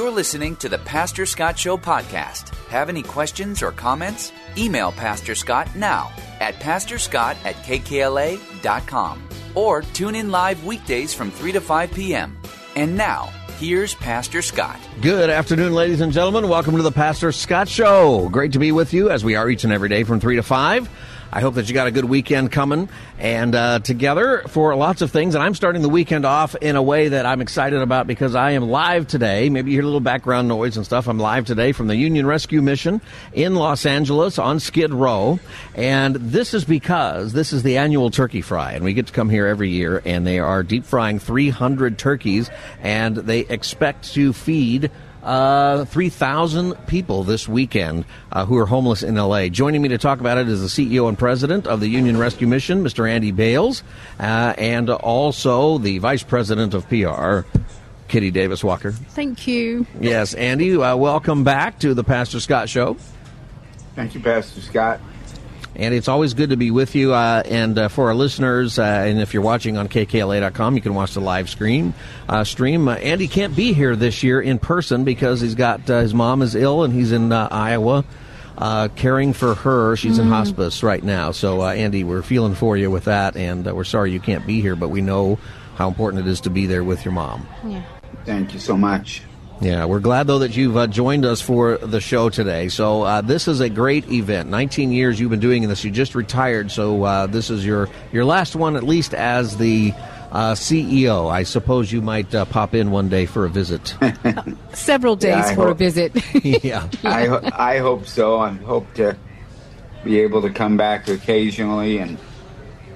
[0.00, 2.54] You're listening to the Pastor Scott Show podcast.
[2.68, 4.32] Have any questions or comments?
[4.56, 6.10] Email Pastor Scott now
[6.40, 12.38] at pastorscott at kkla.com or tune in live weekdays from 3 to 5 p.m.
[12.76, 13.26] And now,
[13.58, 14.80] here's Pastor Scott.
[15.02, 16.48] Good afternoon, ladies and gentlemen.
[16.48, 18.30] Welcome to the Pastor Scott Show.
[18.30, 20.42] Great to be with you as we are each and every day from 3 to
[20.42, 20.88] 5.
[21.32, 25.12] I hope that you got a good weekend coming and uh, together for lots of
[25.12, 25.36] things.
[25.36, 28.52] And I'm starting the weekend off in a way that I'm excited about because I
[28.52, 29.48] am live today.
[29.48, 31.06] Maybe you hear a little background noise and stuff.
[31.06, 33.00] I'm live today from the Union Rescue Mission
[33.32, 35.38] in Los Angeles on Skid Row.
[35.76, 38.72] And this is because this is the annual turkey fry.
[38.72, 42.50] And we get to come here every year and they are deep frying 300 turkeys
[42.80, 44.90] and they expect to feed
[45.22, 49.48] uh, 3,000 people this weekend uh, who are homeless in LA.
[49.48, 52.46] Joining me to talk about it is the CEO and president of the Union Rescue
[52.46, 53.08] Mission, Mr.
[53.08, 53.82] Andy Bales,
[54.18, 57.40] uh, and also the vice president of PR,
[58.08, 58.92] Kitty Davis Walker.
[58.92, 59.86] Thank you.
[60.00, 62.96] Yes, Andy, uh, welcome back to the Pastor Scott Show.
[63.94, 65.00] Thank you, Pastor Scott.
[65.76, 67.14] And it's always good to be with you.
[67.14, 70.94] Uh, and uh, for our listeners, uh, and if you're watching on KKLA.com, you can
[70.94, 71.94] watch the live stream.
[72.28, 72.88] Uh, stream.
[72.88, 76.42] Uh, Andy can't be here this year in person because he's got uh, his mom
[76.42, 78.04] is ill and he's in Iowa.
[78.96, 80.22] caring for her, she's mm.
[80.22, 81.30] in hospice right now.
[81.30, 84.76] So, Andy, we're feeling for you with that, and we're sorry you can't be here,
[84.76, 85.38] but we know
[85.76, 87.46] how important it is to be there with your mom.
[87.64, 87.82] Yeah.
[88.24, 89.22] Thank you so much.
[89.60, 92.68] Yeah, we're glad though that you've uh, joined us for the show today.
[92.68, 94.48] So uh, this is a great event.
[94.48, 95.84] 19 years you've been doing this.
[95.84, 99.92] You just retired, so uh, this is your your last one, at least as the
[100.32, 101.30] uh, CEO.
[101.30, 103.94] I suppose you might uh, pop in one day for a visit.
[104.72, 106.34] Several days yeah, for hope, a visit.
[106.64, 107.28] yeah, I
[107.74, 108.38] I hope so.
[108.38, 109.14] I hope to
[110.04, 112.16] be able to come back occasionally, and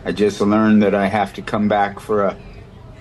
[0.07, 2.37] I just learned that I have to come back for a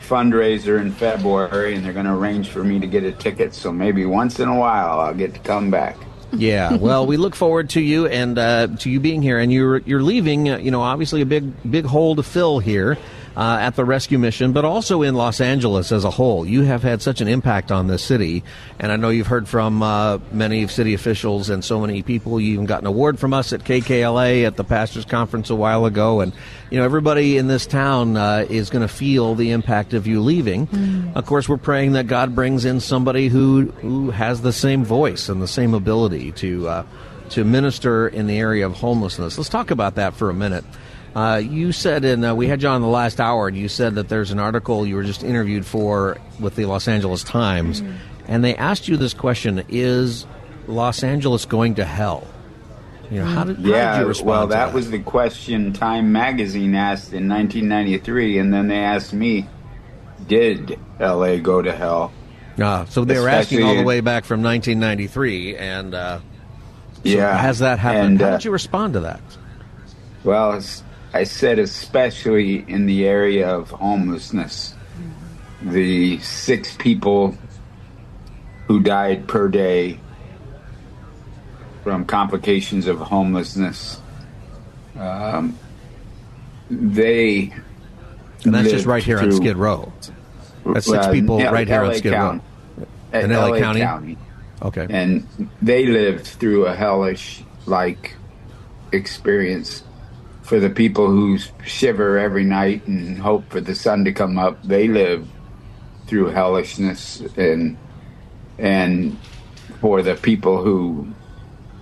[0.04, 3.54] fundraiser in February, and they're going to arrange for me to get a ticket.
[3.54, 5.98] So maybe once in a while, I'll get to come back.
[6.32, 9.78] Yeah, well, we look forward to you and uh, to you being here, and you're
[9.80, 10.46] you're leaving.
[10.46, 12.98] You know, obviously a big big hole to fill here
[13.36, 16.46] uh, at the rescue mission, but also in Los Angeles as a whole.
[16.46, 18.44] You have had such an impact on this city,
[18.80, 22.40] and I know you've heard from uh, many city officials and so many people.
[22.40, 25.86] You even got an award from us at KKLA at the Pastors Conference a while
[25.86, 26.34] ago, and
[26.70, 30.22] you know everybody in this town uh, is going to feel the impact of you
[30.22, 30.68] leaving.
[30.68, 31.16] Mm.
[31.16, 35.30] Of course, we're praying that God brings in somebody who who has the same voice
[35.30, 36.86] and the same ability to uh,
[37.30, 39.38] to minister in the area of homelessness.
[39.38, 40.64] Let's talk about that for a minute.
[41.16, 43.96] Uh, you said, and uh, we had you on the last hour, and you said
[43.96, 47.94] that there's an article you were just interviewed for with the Los Angeles Times, mm-hmm.
[48.28, 50.26] and they asked you this question: Is
[50.68, 52.28] Los Angeles going to hell?
[53.12, 54.28] You know, how did, yeah, did you respond?
[54.28, 59.14] well, that, that, was the question Time Magazine asked in 1993, and then they asked
[59.14, 59.48] me,
[60.28, 61.40] "Did L.A.
[61.40, 62.12] go to hell?"
[62.60, 66.22] Ah, so they Especially were asking all the way back from 1993, and uh, so
[67.04, 68.14] yeah, has that happened?
[68.14, 69.22] And, how uh, did you respond to that?
[70.24, 70.60] Well,
[71.14, 74.74] I said especially in the area of homelessness,
[75.62, 77.38] the six people
[78.68, 80.00] who died per day
[81.84, 84.02] from complications of homelessness.
[84.98, 85.58] Um,
[86.70, 87.54] they
[88.46, 89.94] and that's just right here on Skid Row.
[90.66, 92.42] That's six uh, people right here on Skid Row.
[93.14, 93.82] In LA, LA County?
[93.82, 94.18] County.
[94.64, 94.88] Okay.
[94.90, 98.16] And they lived through a hellish like
[98.92, 99.84] experience
[100.54, 104.62] for the people who shiver every night and hope for the sun to come up.
[104.62, 105.28] They live
[106.06, 107.76] through hellishness, and
[108.60, 109.18] and
[109.82, 111.12] for the people who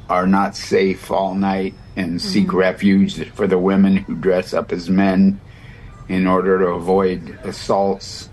[0.07, 2.18] are not safe all night and mm-hmm.
[2.19, 5.42] seek refuge for the women who dress up as men
[6.07, 8.30] in order to avoid assaults.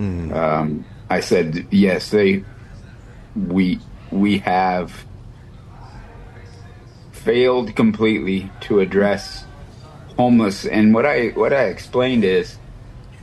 [0.00, 0.34] Mm-hmm.
[0.34, 2.10] Um, I said yes.
[2.10, 2.44] They
[3.36, 3.78] we
[4.10, 5.06] we have
[7.12, 9.45] failed completely to address
[10.16, 10.64] homeless.
[10.66, 12.58] And what I what I explained is,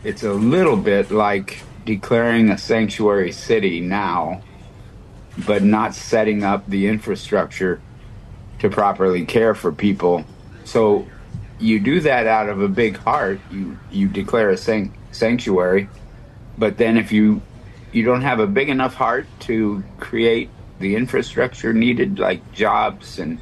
[0.03, 4.41] it's a little bit like declaring a sanctuary city now,
[5.45, 7.81] but not setting up the infrastructure
[8.59, 10.23] to properly care for people.
[10.63, 11.07] So
[11.59, 13.39] you do that out of a big heart.
[13.51, 14.57] You you declare a
[15.11, 15.89] sanctuary,
[16.57, 17.41] but then if you
[17.91, 20.49] you don't have a big enough heart to create
[20.79, 23.39] the infrastructure needed, like jobs and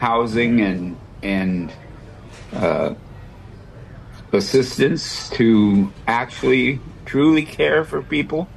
[0.00, 1.72] housing and and
[2.54, 2.94] uh,
[4.32, 8.48] assistance to actually truly care for people.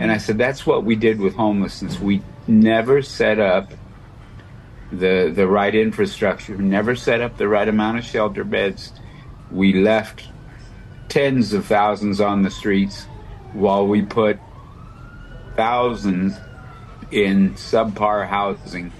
[0.00, 2.00] And I said that's what we did with homelessness.
[2.00, 3.72] We never set up
[4.90, 8.92] the the right infrastructure, never set up the right amount of shelter beds.
[9.50, 10.28] We left
[11.08, 13.04] tens of thousands on the streets
[13.52, 14.38] while we put
[15.54, 16.34] thousands
[17.12, 18.92] in subpar housing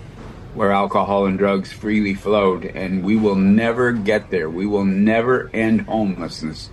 [0.56, 4.48] where alcohol and drugs freely flowed and we will never get there.
[4.48, 6.70] We will never end homelessness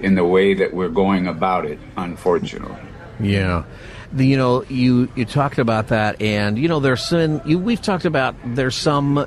[0.00, 2.76] in the way that we're going about it, unfortunately.
[3.20, 3.64] Yeah.
[4.12, 7.42] The, you know, you you talked about that, and you know, there's some.
[7.44, 9.26] You, we've talked about there's some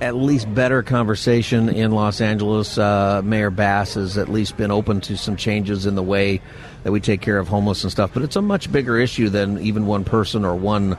[0.00, 2.76] at least better conversation in Los Angeles.
[2.76, 6.40] Uh, Mayor Bass has at least been open to some changes in the way
[6.82, 8.10] that we take care of homeless and stuff.
[8.12, 10.98] But it's a much bigger issue than even one person or one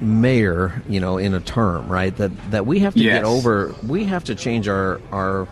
[0.00, 2.14] mayor, you know, in a term, right?
[2.16, 3.18] That that we have to Yes.
[3.18, 3.74] get over.
[3.86, 5.46] We have to change our our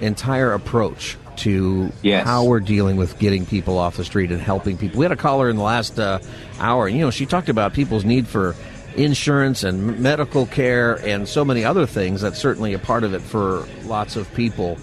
[0.00, 2.26] entire approach to Yes.
[2.26, 4.98] how we're dealing with getting people off the street and helping people.
[4.98, 6.18] We had a caller in the last uh,
[6.60, 8.54] hour, and you know, she talked about people's need for
[8.96, 12.20] insurance and medical care and so many other things.
[12.20, 14.76] That's certainly a part of it for lots of people.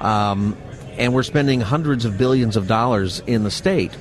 [0.00, 0.56] Um,
[0.96, 3.92] and we're spending hundreds of billions of dollars in the state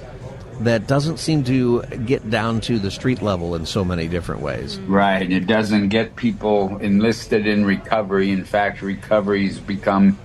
[0.59, 4.77] that doesn't seem to get down to the street level in so many different ways.
[4.79, 5.31] Right.
[5.31, 8.31] It doesn't get people enlisted in recovery.
[8.31, 10.17] In fact, recovery's become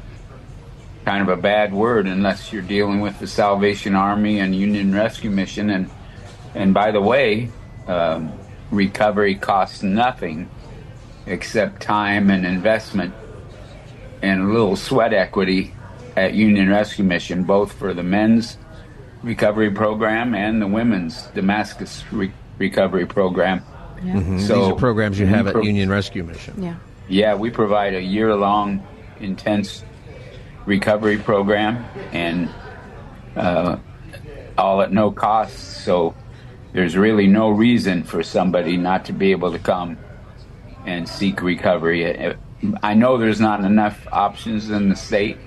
[1.04, 5.30] kind of a bad word unless you're dealing with the Salvation Army and Union Rescue
[5.30, 5.70] Mission.
[5.70, 5.90] And
[6.54, 7.50] and by the way,
[7.86, 8.32] um,
[8.70, 10.48] recovery costs nothing
[11.26, 13.14] except time and investment
[14.22, 15.74] and a little sweat equity
[16.16, 18.56] at Union Rescue Mission, both for the men's
[19.28, 23.62] recovery program and the women's Damascus re- recovery program.
[24.04, 24.14] Yeah.
[24.16, 24.40] Mhm.
[24.40, 26.62] So These are programs you have we at Union Rescue Mission.
[26.62, 26.74] Yeah.
[27.08, 28.82] Yeah, we provide a year long
[29.20, 29.82] intense
[30.66, 32.48] recovery program and
[33.36, 33.76] uh,
[34.56, 35.56] all at no cost.
[35.84, 36.14] So
[36.72, 39.96] there's really no reason for somebody not to be able to come
[40.86, 42.34] and seek recovery.
[42.82, 45.38] I know there's not enough options in the state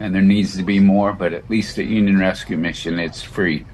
[0.00, 3.64] and there needs to be more, but at least at Union Rescue Mission, it's free.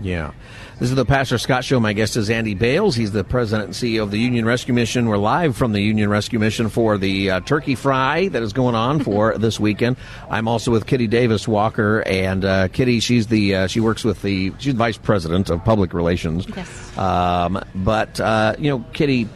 [0.00, 0.32] Yeah.
[0.78, 1.78] This is the Pastor Scott Show.
[1.78, 2.96] My guest is Andy Bales.
[2.96, 5.06] He's the president and CEO of the Union Rescue Mission.
[5.06, 8.74] We're live from the Union Rescue Mission for the uh, turkey fry that is going
[8.74, 9.96] on for this weekend.
[10.28, 14.22] I'm also with Kitty Davis Walker, and uh, Kitty, she's the uh, she works with
[14.22, 16.48] the she's the vice president of public relations.
[16.48, 16.98] Yes.
[16.98, 19.28] Um, but uh, you know, Kitty,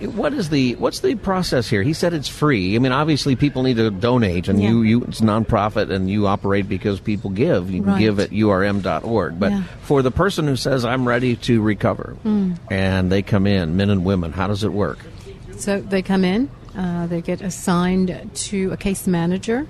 [0.00, 1.82] what is the what's the process here?
[1.82, 2.76] He said it's free.
[2.76, 4.70] I mean, obviously people need to donate, and Yeah.
[4.70, 7.70] you you it's nonprofit, and you operate because people give.
[7.70, 7.98] You can Right.
[8.00, 9.38] give at urm.org.
[9.38, 9.62] But Yeah.
[9.82, 12.56] for the person who says I'm ready to recover, Mm.
[12.70, 14.98] and they come in, men and women, how does it work?
[15.56, 19.66] So they come in, uh, they get assigned to a case manager,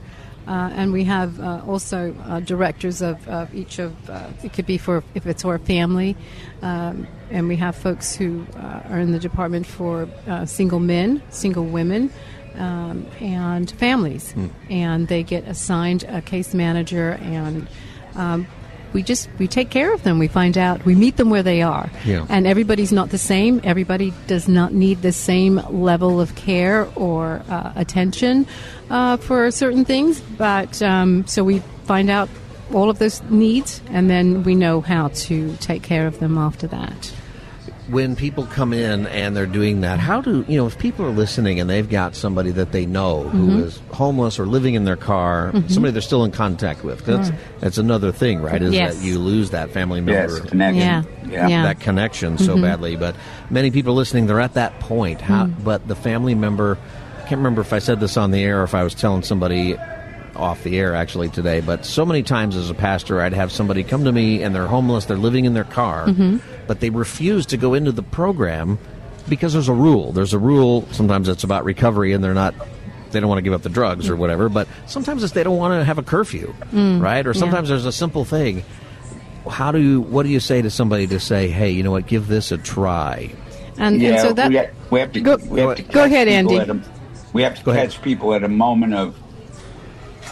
[0.46, 4.10] uh, and we have uh, also uh, directors of, of each of.
[4.10, 6.16] Uh, it could be for if it's for a family,
[6.62, 11.22] um, and we have folks who uh, are in the department for uh, single men,
[11.30, 12.10] single women.
[12.54, 14.34] Um, and families,
[14.68, 17.66] and they get assigned a case manager, and
[18.14, 18.46] um,
[18.92, 20.18] we just we take care of them.
[20.18, 22.26] We find out, we meet them where they are, Yeah.
[22.28, 23.60] and everybody's not the same.
[23.64, 28.46] Everybody does not need the same level of care or uh, attention
[28.90, 30.20] uh, for certain things.
[30.20, 32.28] But um, so we find out
[32.72, 36.66] all of those needs, and then we know how to take care of them after
[36.68, 37.12] that.
[37.88, 41.10] When people come in and they're doing that, how do you know if people are
[41.10, 43.94] listening and they've got somebody that they know who is Mhm.
[43.94, 45.68] homeless or living in their car, Mhm.
[45.70, 47.04] somebody they're still in contact with?
[47.04, 47.38] 'Cause That's Right.
[47.60, 48.62] that's another thing, right?
[48.62, 48.96] Is Yes.
[48.96, 50.80] that you lose that family member, Yes, connection.
[50.80, 51.02] Yeah.
[51.28, 51.48] Yeah.
[51.48, 51.62] Yeah.
[51.64, 52.62] that connection so Mhm.
[52.62, 52.96] badly.
[52.96, 53.16] But
[53.50, 55.20] many people listening, they're at that point.
[55.20, 55.46] How?
[55.46, 55.52] Mm.
[55.64, 56.78] But the family member,
[57.18, 59.22] I can't remember if I said this on the air or if I was telling
[59.22, 59.76] somebody
[60.36, 63.82] off the air actually today, but so many times as a pastor, I'd have somebody
[63.84, 66.40] come to me and they're homeless, they're living in their car, Mhm.
[66.66, 68.78] but they refuse to go into the program
[69.28, 70.12] because there's a rule.
[70.12, 70.86] There's a rule.
[70.90, 72.54] Sometimes it's about recovery and they're not.
[73.12, 75.58] They don't want to give up the drugs or whatever, but sometimes it's they don't
[75.58, 77.26] want to have a curfew, Mm, right?
[77.26, 77.38] Or yeah.
[77.40, 78.64] sometimes there's a simple thing.
[79.48, 80.00] How do you?
[80.00, 82.06] What do you say to somebody to say, "Hey, you know what?
[82.06, 83.30] Give this a try."
[83.78, 86.04] And, yeah, and so that we, ha- we have to Go- we have to go
[86.04, 86.70] ahead, people Andy.
[86.72, 86.80] a-
[87.32, 89.14] we have to catch people at a moment of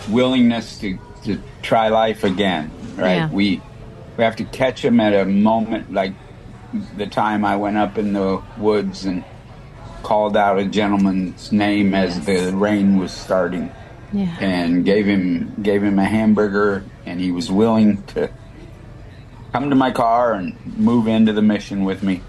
[0.09, 3.17] willingness to, to try life again, right?
[3.17, 3.31] Yeah.
[3.31, 3.61] We
[4.17, 6.13] we have to catch them at a moment like
[6.97, 9.25] the time I went up in the woods and
[10.03, 13.71] called out a gentleman's name as the rain was starting
[14.13, 14.37] yeah.
[14.41, 18.31] and gave him gave him a hamburger and he was willing to
[19.53, 22.23] come to my car and move into the mission with me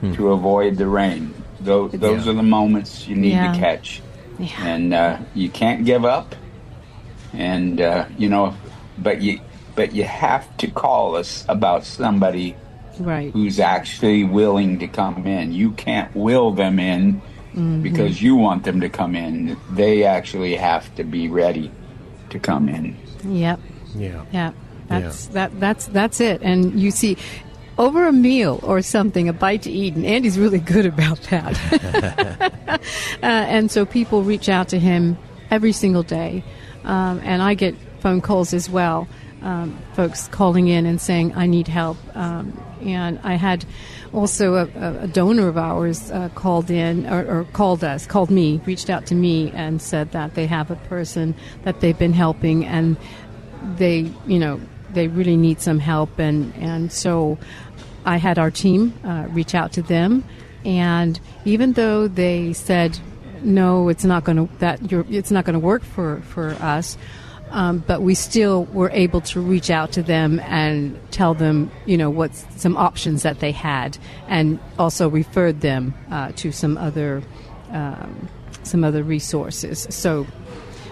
[0.00, 0.14] Hmm.
[0.14, 1.32] to avoid the rain.
[1.60, 3.52] Those, those are the moments you need Yeah.
[3.52, 4.02] to catch.
[4.36, 4.48] Yeah.
[4.66, 6.34] And uh, you can't give up.
[7.32, 8.54] And, uh, you know,
[8.98, 9.40] but you,
[9.74, 12.56] but you have to call us about somebody
[12.98, 13.32] Right.
[13.32, 15.52] who's actually willing to come in.
[15.52, 17.22] You can't will them in
[17.52, 17.82] Mm-hmm.
[17.82, 19.58] because you want them to come in.
[19.72, 21.70] They actually have to be ready
[22.30, 22.96] to come in.
[23.26, 23.60] Yep.
[23.94, 24.24] Yeah.
[24.32, 24.52] Yeah,
[24.88, 26.40] that's that that's that's it.
[26.40, 27.18] And you see,
[27.76, 31.60] over a meal or something, a bite to eat, and Andy's really good about that.
[33.22, 35.18] uh, and so people reach out to him
[35.50, 36.42] every single day,
[36.84, 39.06] um, and I get phone calls as well.
[39.42, 43.64] Um, folks calling in and saying, "I need help," um, and I had
[44.12, 44.68] also a,
[45.02, 49.06] a- donor of ours uh, called in or, or called us, called me, reached out
[49.06, 51.34] to me, and said that they have a person
[51.64, 52.96] that they've been helping, and
[53.76, 54.60] they, you know,
[54.92, 57.36] they really need some help, and and so
[58.04, 60.22] I had our team uh, reach out to them,
[60.64, 63.00] and even though they said
[63.44, 66.96] no, it's not going to that you're, it's not going to work for for us.
[67.50, 71.98] Um, but we still were able to reach out to them and tell them, you
[71.98, 77.22] know, what some options that they had, and also referred them uh, to some other
[77.70, 78.28] um,
[78.62, 79.86] some other resources.
[79.90, 80.26] So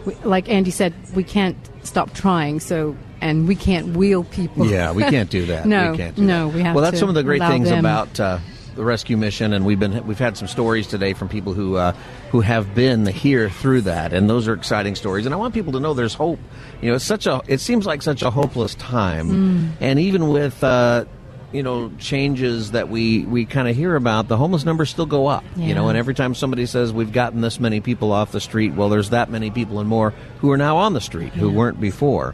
[0.04, 2.60] we, like Andy said, we can't stop trying.
[2.60, 4.66] So, and we can't wheel people.
[4.66, 5.66] Yeah, we can't do that.
[5.66, 6.54] No, we can't do no, that.
[6.54, 8.38] we have Well, that's some of the great things them- about uh,
[8.74, 11.92] the rescue mission, and we've been we've had some stories today from people who uh,
[12.30, 15.26] who have been here through that, and those are exciting stories.
[15.26, 16.38] And I want people to know there's hope.
[16.80, 19.70] You know, it's such a it seems like such a hopeless time, Mm.
[19.80, 20.62] and even with.
[20.64, 21.04] Uh,
[21.52, 25.26] you know changes that we we kind of hear about the homeless numbers still go
[25.26, 28.40] up you know and every time somebody says we've gotten this many people off the
[28.40, 31.50] street well there's that many people and more who are now on the street who
[31.50, 32.32] weren't before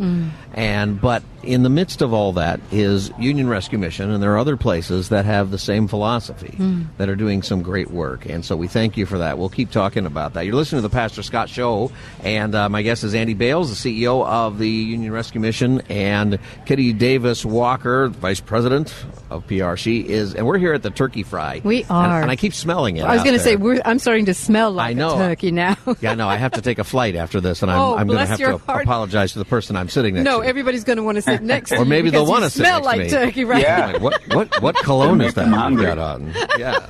[0.52, 4.38] and but in the midst of all that is union rescue mission and there are
[4.38, 6.54] other places that have the same philosophy
[6.98, 9.70] that are doing some great work and so we thank you for that we'll keep
[9.70, 11.90] talking about that you're listening to the pastor scott show
[12.24, 16.38] and uh, my guest is andy bales the ceo of the union rescue mission and
[16.66, 18.92] kitty davis walker vice president
[19.30, 22.22] of pr she is and we're here at the turkey fry We are.
[22.22, 24.72] and, i keep smelling it I was going to say we're, I'm starting to smell
[24.72, 25.14] like I know.
[25.14, 25.76] a turkey now.
[26.00, 28.18] Yeah, no, I have to take a flight after this, and I'm, Oh, I'm going
[28.18, 28.84] to have to heart.
[28.84, 30.30] apologize to the person I'm sitting next to.
[30.30, 30.46] no, to.
[30.48, 32.82] everybody's going to want to sit next to Or maybe they'll wanna sit smell next
[32.82, 33.08] to like me.
[33.10, 33.62] turkey, right?
[33.62, 33.86] Yeah.
[33.92, 36.32] Like, what what what cologne is that I'm you've got on?
[36.58, 36.86] Yeah,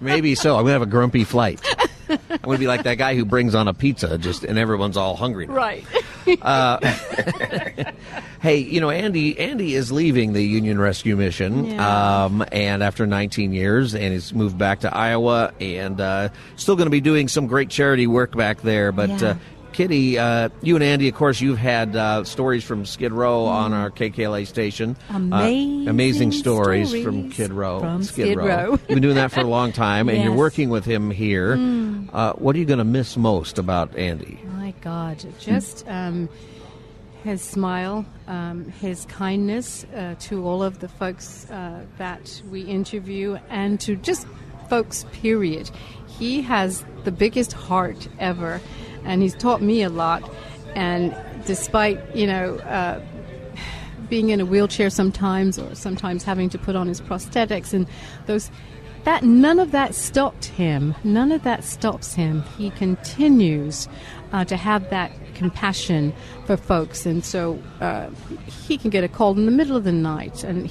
[0.00, 0.56] maybe so.
[0.56, 1.60] I'm going to have a grumpy flight.
[2.08, 4.96] I'm going to be like that guy who brings on a pizza, just and everyone's
[4.96, 5.46] all hungry.
[5.46, 5.54] now.
[5.54, 5.84] Right.
[8.40, 9.36] Hey, you know, Andy.
[9.38, 12.24] Andy is leaving the Union Rescue Mission, Yeah.
[12.26, 16.86] um, and after 19 years, and he's moved back to Iowa, and uh, still going
[16.86, 18.92] to be doing some great charity work back there.
[18.92, 19.28] But Yeah.
[19.30, 19.34] uh,
[19.80, 23.74] Kitty, uh, you and Andy, of course, you've had uh, stories from Skid Row on
[23.74, 24.96] our KKLA station.
[25.12, 27.80] Uh, Amazing amazing stories, stories from Skid Row.
[27.80, 28.70] from Skid Row.
[28.70, 30.36] You've been doing that for a long time, and you're Mm.
[30.38, 31.52] working with him here.
[32.10, 34.40] Uh, what are you going to miss most about Andy?
[34.56, 36.30] My God, just um,
[37.22, 43.36] his smile, um, his kindness uh, to all of the folks uh, that we interview,
[43.50, 44.26] and to just
[44.70, 45.70] folks, period.
[46.18, 48.58] He has the biggest heart ever,
[49.06, 50.28] and he's taught me a lot.
[50.74, 53.00] And despite, you know, uh,
[54.08, 57.86] being in a wheelchair sometimes, or sometimes having to put on his prosthetics and
[58.26, 58.50] those.
[59.04, 60.92] That none of that stopped him.
[61.04, 62.42] None of that stops him.
[62.58, 63.88] He continues
[64.32, 66.12] uh, to have that compassion
[66.44, 68.10] for folks, and so uh,
[68.66, 70.68] he can get a call in the middle of the night, and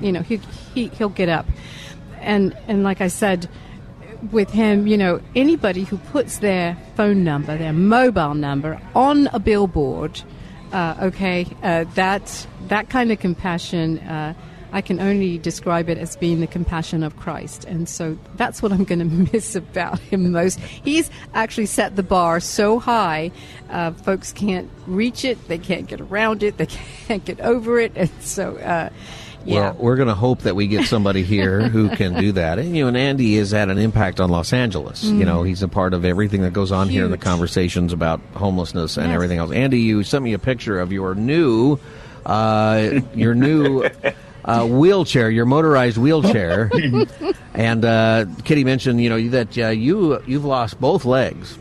[0.00, 0.40] you know he,
[0.74, 1.46] he he'll get up,
[2.20, 3.48] and and like I said,
[4.32, 9.38] with him, you know, anybody who puts their phone number, their mobile number, on a
[9.38, 10.20] billboard,
[10.72, 14.34] uh, okay, uh, that that kind of compassion, uh,
[14.70, 18.72] I can only describe it as being the compassion of Christ, and so that's what
[18.72, 20.58] I'm going to miss about him most.
[20.60, 23.30] He's actually set the bar so high,
[23.70, 26.66] uh, folks can't reach it, they can't get around it, they
[27.06, 28.56] can't get over it, and so.
[28.56, 28.90] Uh,
[29.44, 29.60] yeah.
[29.72, 32.58] Well, we're going to hope that we get somebody here who can do that.
[32.58, 35.04] And you know, and Andy has had an impact on Los Angeles.
[35.04, 38.20] You know, he's a part of everything that goes on here in the conversations about
[38.34, 39.14] homelessness and Yes.
[39.14, 39.52] everything else.
[39.52, 41.78] Andy, you sent me a picture of your new,
[42.26, 43.84] uh, your new.
[44.44, 46.70] Uh, wheelchair, your motorized wheelchair,
[47.54, 51.58] and uh, Kitty mentioned, you know, that uh, you you've lost both legs,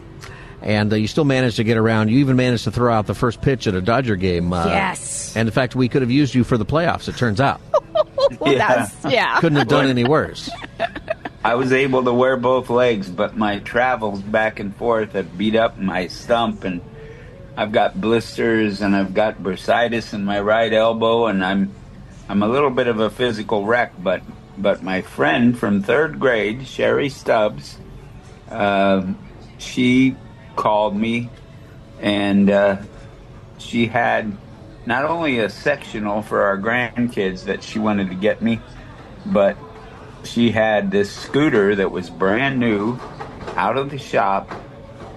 [0.67, 2.09] and uh, you still managed to get around.
[2.11, 4.51] You even managed to throw out the first pitch at a Dodger game.
[4.53, 5.33] Uh, Yes.
[5.35, 7.07] and in fact, we could have used you for the playoffs.
[7.07, 7.61] It turns out
[8.39, 8.67] Well, Yeah.
[8.85, 9.39] that's, yeah.
[9.39, 10.49] couldn't have done any worse.
[11.43, 15.55] I was able to wear both legs, but my travels back and forth have beat
[15.55, 16.81] up my stump, and
[17.55, 21.73] I've got blisters and I've got bursitis in my right elbow, and I'm
[22.27, 24.21] I'm a little bit of a physical wreck, but
[24.57, 27.77] but my friend from third grade, Sherry Stubbs,
[28.51, 29.17] um,
[29.57, 30.17] she
[30.57, 31.29] called me,
[32.01, 32.77] and uh,
[33.57, 34.35] she had
[34.85, 38.59] not only a sectional for our grandkids that she wanted to get me,
[39.25, 39.57] but
[40.23, 42.99] she had this scooter that was brand new
[43.55, 44.51] out of the shop,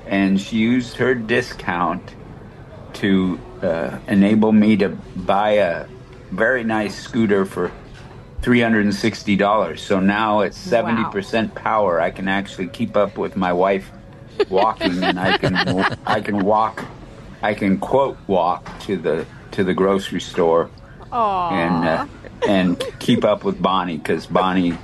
[0.06, 2.14] and she used her discount
[2.94, 5.86] to uh, enable me to buy a
[6.30, 7.72] very nice scooter for
[8.42, 9.78] $360.
[9.78, 13.90] So now at 70% power, I can actually keep up with my wife
[14.48, 15.54] walking and I can
[16.06, 16.84] I can walk
[17.42, 20.70] I can quote walk to the to the grocery store
[21.12, 22.06] and uh,
[22.48, 24.78] and keep up with Bonnie cuz Bonnie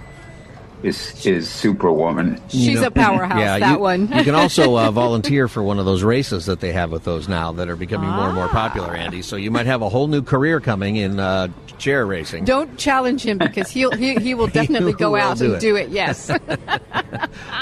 [0.83, 2.41] is is superwoman.
[2.49, 3.37] She's a powerhouse.
[3.47, 4.03] Yeah, that you, one.
[4.13, 7.29] you can also uh, volunteer for one of those races that they have with those
[7.29, 9.23] now that are becoming more and more popular, Andy.
[9.23, 12.45] So you might have a whole new career coming in uh, chair racing.
[12.45, 15.61] Don't challenge him because he'll he, he will definitely go will out do and it.
[15.61, 15.91] do it.
[15.91, 16.31] Yes.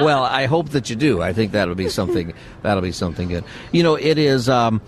[0.00, 1.23] well, I hope that you do.
[1.23, 2.33] I think that'll be something.
[2.62, 3.44] that'll be something good.
[3.73, 4.49] You know, it is.
[4.49, 4.80] Um,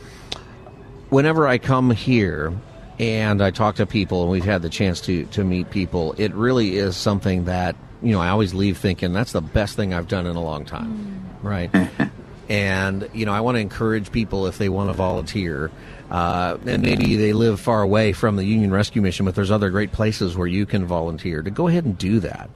[1.10, 2.52] whenever I come here
[2.98, 6.32] and I talk to people, and we've had the chance to to meet people, it
[6.34, 10.08] really is something that you know I always leave thinking that's the best thing I've
[10.08, 11.70] done in a long time, right?
[12.48, 15.70] and you know I want to encourage people if they want to volunteer.
[16.08, 19.70] Uh, and maybe they live far away from the Union Rescue Mission, but there's other
[19.70, 21.42] great places where you can volunteer.
[21.42, 22.48] To go ahead and do that.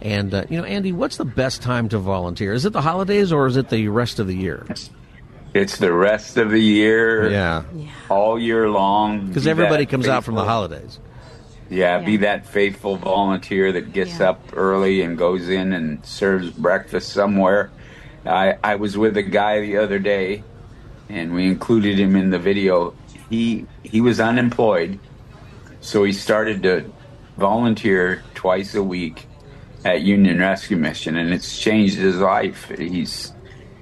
[0.00, 2.52] And uh, you know, Andy, what's the best time to volunteer?
[2.52, 4.66] Is it the holidays or is it the rest of the year?
[5.54, 7.62] It's the rest of the year, Yeah,
[8.08, 9.28] all year long.
[9.28, 10.98] because Be everybody that comes out from the holidays.
[11.70, 14.30] Yeah, be that faithful volunteer that gets Yeah.
[14.30, 17.70] up early and goes in and serves breakfast somewhere.
[18.26, 20.42] I, I was with a guy the other day,
[21.08, 22.94] and we included him in the video.
[23.30, 24.98] He he was unemployed,
[25.80, 26.84] so he started to
[27.38, 29.26] volunteer twice a week
[29.84, 32.70] at Union Rescue Mission, and it's changed his life.
[32.76, 33.32] He's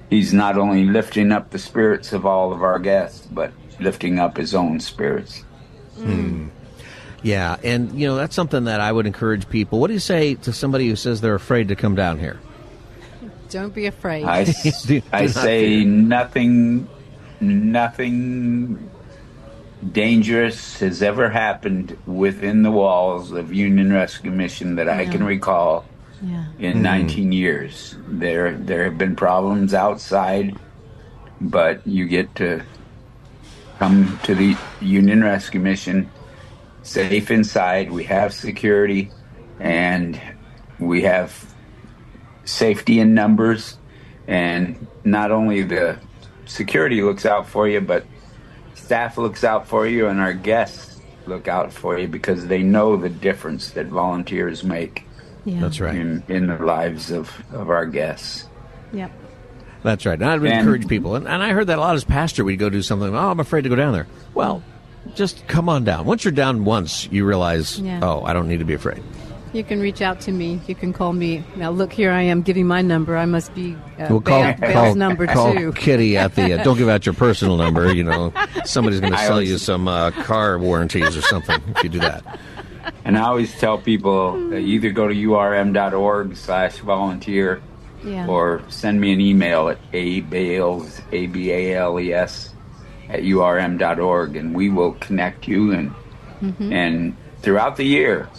[0.09, 4.37] he's not only lifting up the spirits of all of our guests, but lifting up
[4.37, 5.43] his own spirits.
[5.97, 6.47] Hmm.
[7.23, 9.79] Yeah, and you know that's something that I would encourage people.
[9.79, 12.39] What do you say to somebody who says they're afraid to come down here?
[13.49, 14.23] Don't be afraid.
[14.25, 15.85] I, s- Do- do I not say fear.
[15.87, 16.87] nothing,
[17.39, 18.89] nothing
[19.91, 25.85] dangerous has ever happened within the walls of Union Rescue Mission that I can recall
[26.21, 26.45] yeah.
[26.59, 27.95] in 19 years.
[28.07, 30.55] There, there have been problems outside,
[31.39, 32.63] but you get to
[33.79, 36.09] come to the Union Rescue Mission
[36.83, 37.91] safe inside.
[37.91, 39.11] We have security,
[39.59, 40.19] and
[40.79, 41.53] we have
[42.45, 43.77] safety in numbers.
[44.27, 45.99] And not only the
[46.45, 48.05] security looks out for you, but
[48.73, 52.95] staff looks out for you, and our guests look out for you because they know
[52.95, 55.06] the difference that volunteers make
[55.47, 55.61] Yeah.
[55.61, 55.95] That's right.
[55.95, 58.47] in, in the lives of, of our guests.
[58.91, 59.11] Yep.
[59.83, 60.19] That's right.
[60.19, 62.43] And I would And- encourage people, and, and I heard that a lot as pastor.
[62.43, 63.15] We'd go do something.
[63.15, 64.07] Oh, I'm afraid to go down there.
[64.33, 64.61] Well,
[65.15, 66.05] just come on down.
[66.05, 68.01] Once you're down once, you realize, Yeah.
[68.03, 69.01] oh, I don't need to be afraid.
[69.53, 70.59] You can reach out to me.
[70.67, 71.41] You can call me.
[71.55, 73.15] Now, look, here I am giving my number.
[73.15, 75.71] I must be uh, We'll call, Bale- Bale's call, number call two.
[75.71, 76.59] Kitty at the.
[76.59, 77.93] Uh, don't give out your personal number.
[77.93, 78.33] You know,
[78.65, 81.99] somebody's going to sell always- you some uh, car warranties or something if you do
[81.99, 82.39] that.
[83.05, 87.61] And I always tell people either go to urm.org slash volunteer
[88.03, 88.27] Yeah.
[88.27, 95.47] or send me an email at abales, A-B-A-L-E-S, E at urm.org, and we will connect
[95.47, 95.71] you.
[95.73, 95.91] And,
[96.41, 96.71] Mm-hmm.
[96.71, 98.29] and throughout the year,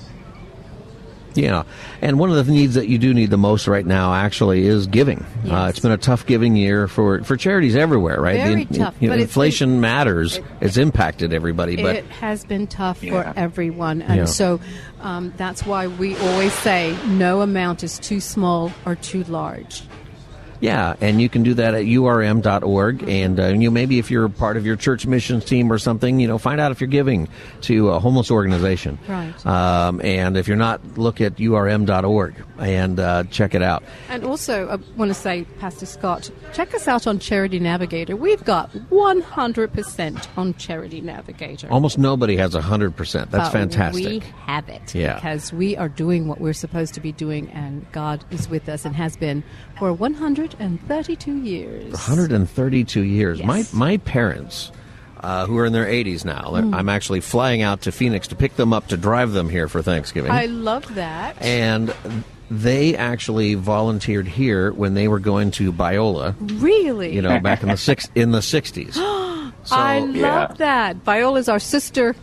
[1.34, 1.64] Yeah,
[2.02, 4.86] and one of the needs that you do need the most right now actually is
[4.86, 5.24] giving.
[5.48, 8.36] Uh, it's been a tough giving year for, for charities everywhere, right?
[8.40, 10.40] Very The- tough, you know, but it's inflation matters.
[10.60, 13.32] it's impacted everybody, but it has been tough Yeah.
[13.32, 14.24] for everyone, and Yeah.
[14.24, 14.58] so
[15.00, 19.82] um, that's why we always say no amount is too small or too large.
[20.60, 23.08] Yeah, and you can do that at urm.org.
[23.08, 26.26] And uh, you maybe if you're part of your church missions team or something, you
[26.28, 27.28] know, find out if you're giving
[27.62, 28.98] to a homeless organization.
[29.08, 29.46] Right.
[29.46, 33.82] Um, and if you're not, look at urm.org and uh, check it out.
[34.08, 38.16] And also, I want to say, Pastor Scott, check us out on Charity Navigator.
[38.16, 41.68] We've got 100% on Charity Navigator.
[41.70, 42.96] Almost nobody has 100%.
[42.96, 44.04] That's But fantastic.
[44.04, 45.14] We have it Yeah.
[45.14, 48.84] because we are doing what we're supposed to be doing, and God is with us
[48.84, 49.44] and has been
[49.78, 49.92] for
[50.54, 51.92] 132 years.
[51.92, 53.42] 132 years.
[53.42, 53.72] My Yes.
[53.72, 54.70] my parents,
[55.20, 56.74] uh, who are in their 80s now, Hmm.
[56.74, 59.82] I'm actually flying out to Phoenix to pick them up to drive them here for
[59.82, 60.30] Thanksgiving.
[60.30, 61.36] I love that.
[61.42, 61.92] and
[62.50, 67.68] they actually volunteered here when they were going to Biola, really, you know, back in
[67.68, 68.98] the six in the 60s.
[69.64, 70.46] So, I love Yeah.
[70.58, 71.04] that.
[71.04, 72.16] Biola's our sister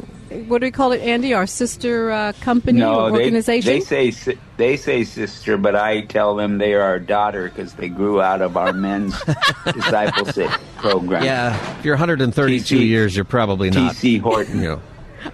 [0.47, 1.33] what do we call it, Andy?
[1.33, 3.69] Our sister uh, company no, or they, organization?
[3.69, 7.89] they say they say sister, but I tell them they are our daughter because they
[7.89, 9.15] grew out of our men's
[9.73, 11.23] discipleship program.
[11.23, 13.95] Yeah, if you're 132 TC years, you're probably not.
[13.95, 14.61] TC Horton.
[14.61, 14.81] You know,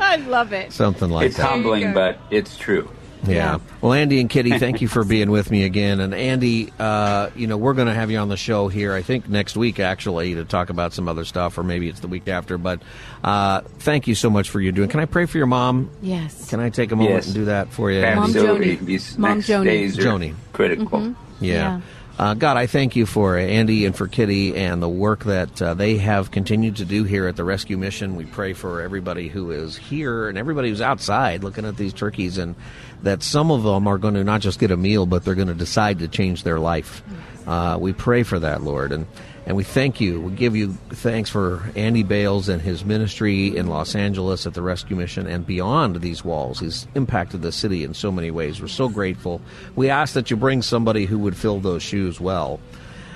[0.00, 0.72] I love it.
[0.72, 1.42] something like it's that.
[1.42, 2.88] It's humbling, but it's true.
[3.24, 3.32] Yeah.
[3.34, 3.58] Yeah.
[3.80, 6.00] Well, Andy and Kitty, thank you for being with me again.
[6.00, 9.02] And Andy, uh, you know, we're going to have you on the show here, I
[9.02, 12.26] think next week, actually, to talk about some other stuff, or maybe it's the week
[12.28, 12.58] after.
[12.58, 12.82] But
[13.22, 14.88] uh, thank you so much for your doing.
[14.88, 15.90] Can I pray for your mom?
[16.02, 16.50] Yes.
[16.50, 17.26] Can I take a moment Yes.
[17.26, 18.02] and do that for you?
[18.02, 18.76] Mom Absolutely.
[18.76, 18.80] Joni.
[18.86, 19.64] These Mom next Joni.
[19.64, 20.34] days are Joni.
[20.52, 21.14] critical.
[21.40, 21.80] Yeah.
[22.18, 25.74] Uh, God, I thank you for Andy and for Kitty and the work that uh,
[25.74, 28.16] they have continued to do here at the Rescue Mission.
[28.16, 32.36] We pray for everybody who is here and everybody who's outside looking at these turkeys,
[32.36, 32.54] and
[33.02, 35.48] that some of them are going to not just get a meal, but they're going
[35.48, 37.02] to decide to change their life.
[37.46, 39.06] Uh, we pray for that, Lord, and
[39.44, 40.20] and we thank you.
[40.20, 44.62] We give you thanks for Andy Bales and his ministry in Los Angeles at the
[44.62, 46.60] Rescue Mission and beyond these walls.
[46.60, 48.60] He's impacted the city in so many ways.
[48.60, 49.40] We're so grateful.
[49.74, 52.60] We ask that you bring somebody who would fill those shoes well.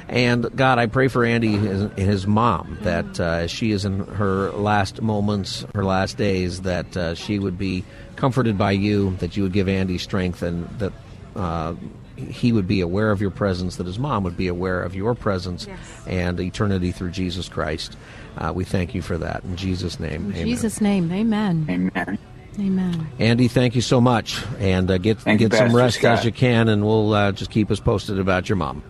[0.08, 4.50] And God, I pray for Andy and his, mom that uh, she is in her
[4.50, 7.84] last moments, her last days, that uh, she would be
[8.14, 10.92] comforted by you, that you would give Andy strength, and that
[11.34, 11.74] uh,
[12.16, 15.14] he would be aware of your presence, that his mom would be aware of your
[15.14, 15.66] presence
[16.07, 17.96] and eternity through Jesus Christ.
[18.38, 19.44] Uh, we thank you for that.
[19.44, 20.46] In Jesus' name, In amen.
[20.46, 21.66] Jesus' name, amen.
[21.68, 22.18] Amen.
[22.59, 23.07] Amen.
[23.18, 24.42] Andy, thank you so much.
[24.59, 26.18] And uh, get, Thank you, get some Pastor rest Scott.
[26.18, 28.83] as you can, and we'll uh, just keep us posted about your mom.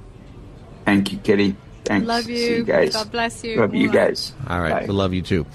[0.84, 1.56] Thank you, Kitty.
[1.84, 2.06] Thanks.
[2.06, 2.56] Love See you.
[2.58, 2.92] you guys.
[2.92, 3.60] God bless you.
[3.60, 4.08] Love you All right.
[4.08, 4.32] guys.
[4.48, 4.70] All right.
[4.80, 4.86] Bye.
[4.86, 5.46] We love you too.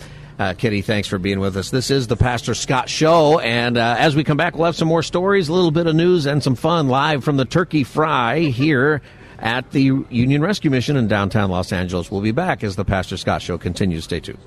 [0.42, 1.70] Uh, Kitty, thanks for being with us.
[1.70, 3.38] This is the Pastor Scott Show.
[3.38, 5.94] And uh, as we come back, we'll have some more stories, a little bit of
[5.94, 9.04] news, and some fun live from the Turkey Fry here
[9.38, 12.10] at the Union Rescue Mission in downtown Los Angeles.
[12.10, 14.06] We'll be back as the Pastor Scott Show continues.
[14.06, 14.40] Stay tuned.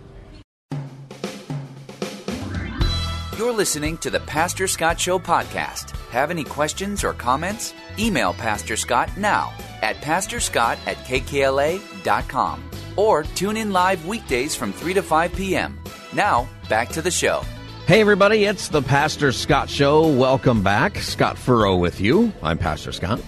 [3.54, 5.90] Listening to the Pastor Scott Show podcast.
[6.10, 7.72] Have any questions or comments?
[7.98, 14.94] Email Pastor Scott now at pastorscott at kkla.com or tune in live weekdays from 3
[14.94, 15.78] to 5 p.m.
[16.12, 17.42] Now, back to the show.
[17.86, 20.08] Hey, everybody, it's the Pastor Scott Show.
[20.08, 20.98] Welcome back.
[20.98, 22.32] Scott Furrow with you.
[22.42, 23.20] I'm Pastor Scott.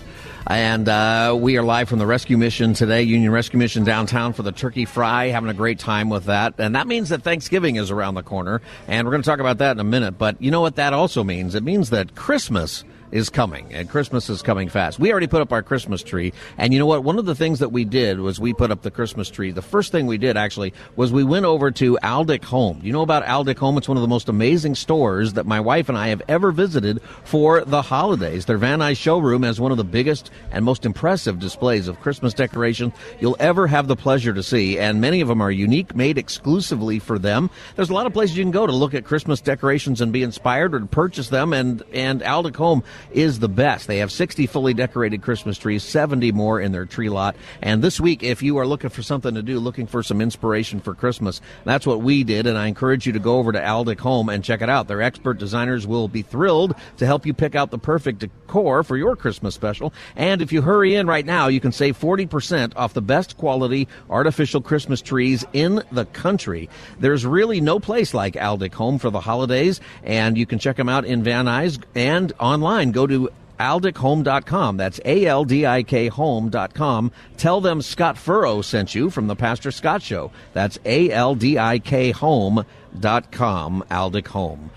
[0.48, 4.44] And uh, we are live from the Rescue Mission today, Union Rescue Mission downtown for
[4.44, 6.54] the Turkey Fry, having a great time with that.
[6.58, 8.62] And that means that Thanksgiving is around the corner.
[8.86, 10.18] And we're going to talk about that in a minute.
[10.18, 11.56] But you know what that also means?
[11.56, 14.98] It means that Christmas is coming, and Christmas is coming fast.
[14.98, 17.04] We already put up our Christmas tree, and you know what?
[17.04, 19.50] One of the things that we did was we put up the Christmas tree.
[19.50, 22.80] The first thing we did actually was we went over to Aldik Home.
[22.82, 23.78] You know about Aldik Home?
[23.78, 27.00] It's one of the most amazing stores that my wife and I have ever visited
[27.24, 28.46] for the holidays.
[28.46, 32.34] Their Van Nuys showroom has one of the biggest and most impressive displays of Christmas
[32.34, 36.18] decorations you'll ever have the pleasure to see, and many of them are unique, made
[36.18, 37.50] exclusively for them.
[37.76, 40.22] There's a lot of places you can go to look at Christmas decorations and be
[40.22, 43.86] inspired or to purchase them, and and Aldik Home is the best.
[43.86, 47.36] They have 60 fully decorated Christmas trees, 70 more in their tree lot.
[47.62, 50.80] And this week, if you are looking for something to do, looking for some inspiration
[50.80, 52.46] for Christmas, that's what we did.
[52.46, 54.88] And I encourage you to go over to Aldik Home and check it out.
[54.88, 58.96] Their expert designers will be thrilled to help you pick out the perfect decor for
[58.96, 59.92] your Christmas special.
[60.14, 63.88] And if you hurry in right now, you can save 40% off the best quality
[64.10, 66.68] artificial Christmas trees in the country.
[66.98, 70.88] There's really no place like Aldik Home for the holidays, and you can check them
[70.88, 72.85] out in Van Nuys and online.
[72.92, 74.76] Go to aldikhome.com.
[74.76, 77.12] That's A-L-D-I-K home.com.
[77.36, 80.30] Tell them Scott Furrow sent you from the Pastor Scott Show.
[80.52, 84.70] That's A-L-D-I-K home.com, Aldik Home.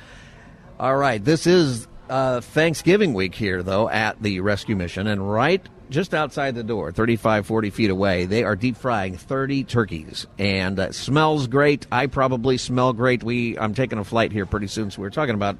[0.79, 5.67] All right, this is uh, Thanksgiving week here, though, at the rescue mission, and right
[5.89, 10.79] just outside the door, 35, 40 feet away, they are deep frying 30 turkeys, and
[10.79, 11.87] uh, smells great.
[11.91, 13.23] I probably smell great.
[13.23, 15.57] We, I'm taking a flight here pretty soon, so we're talking about.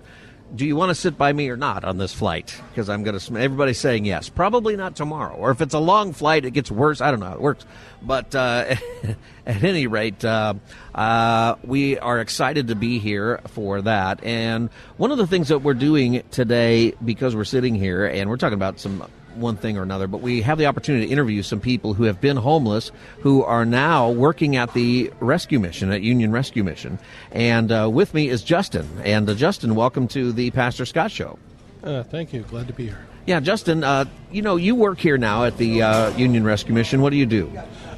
[0.55, 2.59] Do you want to sit by me or not on this flight?
[2.69, 3.39] Because I'm going to.
[3.39, 4.29] Everybody's saying yes.
[4.29, 5.35] Probably not tomorrow.
[5.35, 7.01] Or if it's a long flight, it gets worse.
[7.01, 7.65] I don't know how it works.
[8.01, 8.75] But uh,
[9.45, 10.55] at any rate, uh,
[10.95, 14.23] uh, we are excited to be here for that.
[14.23, 18.37] And one of the things that we're doing today, because we're sitting here and we're
[18.37, 19.03] talking about some
[19.35, 22.19] one thing or another, but we have the opportunity to interview some people who have
[22.19, 26.99] been homeless who are now working at the rescue mission, at Union Rescue Mission.
[27.31, 28.87] And uh, with me is Justin.
[29.03, 31.37] And uh, Justin, welcome to the Pastor Scott Show.
[31.83, 32.41] Uh, thank you.
[32.41, 32.99] Glad to be here.
[33.25, 37.01] Yeah, Justin, uh, you know, you work here now at the uh, Union Rescue Mission.
[37.01, 37.51] What do you do?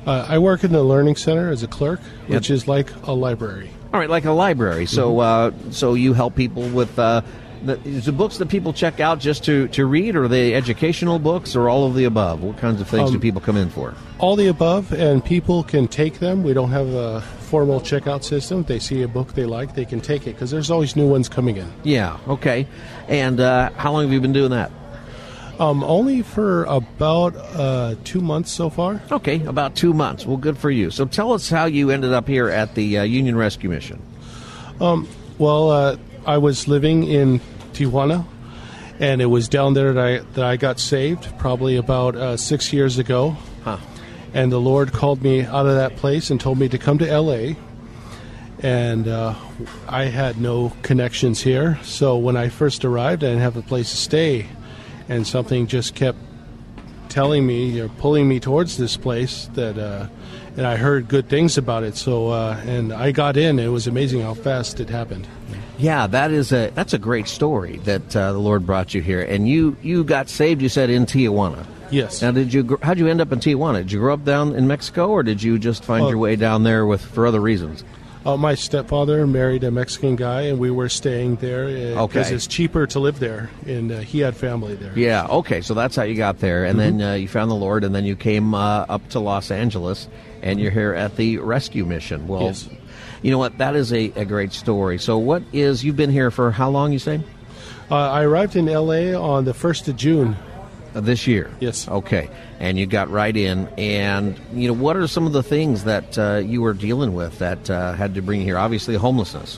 [0.05, 2.29] Uh, I work in the Learning Center as a clerk, Yep.
[2.29, 3.69] which is like a library.
[3.93, 4.85] All right, like a library.
[4.87, 7.21] So, uh, so you help people with, uh,
[7.65, 10.53] the, is the books that people check out just to, to read, or are they
[10.53, 12.43] educational books, or all of the above?
[12.43, 13.95] What kinds of things do Um, people come in for?
[14.19, 16.43] All the above, and people can take them.
[16.43, 18.61] We don't have a formal checkout system.
[18.61, 21.07] If they see a book they like, they can take it because there's always new
[21.07, 21.71] ones coming in.
[21.83, 22.67] Yeah, okay.
[23.07, 24.71] And uh, how long have you been doing that?
[25.59, 29.01] Um, only for about uh, two months so far.
[29.11, 30.25] Okay, about two months.
[30.25, 30.89] Well, good for you.
[30.89, 34.01] So tell us how you ended up here at the uh, Union Rescue Mission.
[34.79, 37.39] Um, well, uh, I was living in
[37.73, 38.25] Tijuana,
[38.99, 42.71] and it was down there that I that I got saved, probably about uh, six
[42.71, 43.35] years ago.
[43.63, 43.77] Huh.
[44.33, 47.09] And the Lord called me out of that place and told me to come to
[47.09, 47.57] L.A.
[48.59, 49.35] And uh,
[49.87, 53.89] I had no connections here, so when I first arrived, I didn't have a place
[53.89, 54.45] to stay,
[55.09, 56.19] and something just kept
[57.09, 59.77] telling me or pulling me towards this place that.
[59.77, 60.07] Uh,
[60.57, 63.57] and I heard good things about it, so uh, and I got in.
[63.57, 65.27] It was amazing how fast it happened.
[65.81, 69.21] Yeah, that is a that's a great story that uh, the Lord brought you here,
[69.21, 70.61] and you you got saved.
[70.61, 71.65] You said in Tijuana.
[71.89, 72.21] Yes.
[72.21, 73.79] Now, did you how'd you end up in Tijuana?
[73.79, 76.09] Did you grow up down in Mexico, or did you just find Oh.
[76.09, 77.83] your way down there with for other reasons?
[78.23, 82.35] Uh, my stepfather married a Mexican guy, and we were staying there because Okay.
[82.35, 84.93] it's cheaper to live there, and uh, he had family there.
[84.95, 85.25] Yeah.
[85.25, 85.61] Okay.
[85.61, 88.05] So that's how you got there, and then uh, you found the Lord, and then
[88.05, 90.07] you came uh, up to Los Angeles,
[90.43, 92.27] and you're here at the rescue mission.
[92.27, 92.69] Well, Yes.
[93.21, 93.57] You know what?
[93.57, 94.97] That is a, a great story.
[94.97, 96.91] So, what is you've been here for how long?
[96.91, 97.21] You say
[97.89, 99.13] Uh, I arrived in L.A.
[99.13, 100.35] on the first of June.
[100.93, 101.49] Uh, this year.
[101.61, 101.87] Yes.
[101.87, 102.29] Okay.
[102.59, 106.17] And you got right in, and you know what are some of the things that
[106.17, 108.57] uh, you were dealing with that uh, had to bring you here?
[108.57, 109.57] Obviously, homelessness.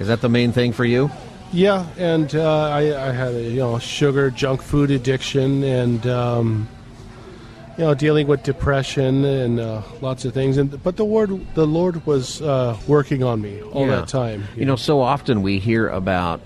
[0.00, 1.10] Is that the main thing for you?
[1.52, 6.68] Yeah, and uh, I, I had a you know sugar, junk food addiction, and um,
[7.82, 10.56] you know dealing with depression and uh, lots of things.
[10.56, 13.96] And but the Lord, the Lord was uh, working on me all Yeah.
[13.96, 14.44] that time.
[14.56, 16.40] You know, so often we hear about,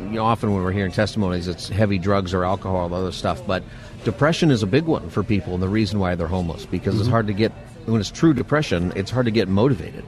[0.00, 3.46] you know, often when we're hearing testimonies, it's heavy drugs or alcohol or other stuff.
[3.46, 3.64] But
[4.04, 7.06] depression is a big one for people, and the reason why they're homeless because it's
[7.08, 7.12] Mhm.
[7.12, 7.52] hard to get
[7.84, 8.90] when it's true depression.
[8.96, 10.04] It's hard to get motivated,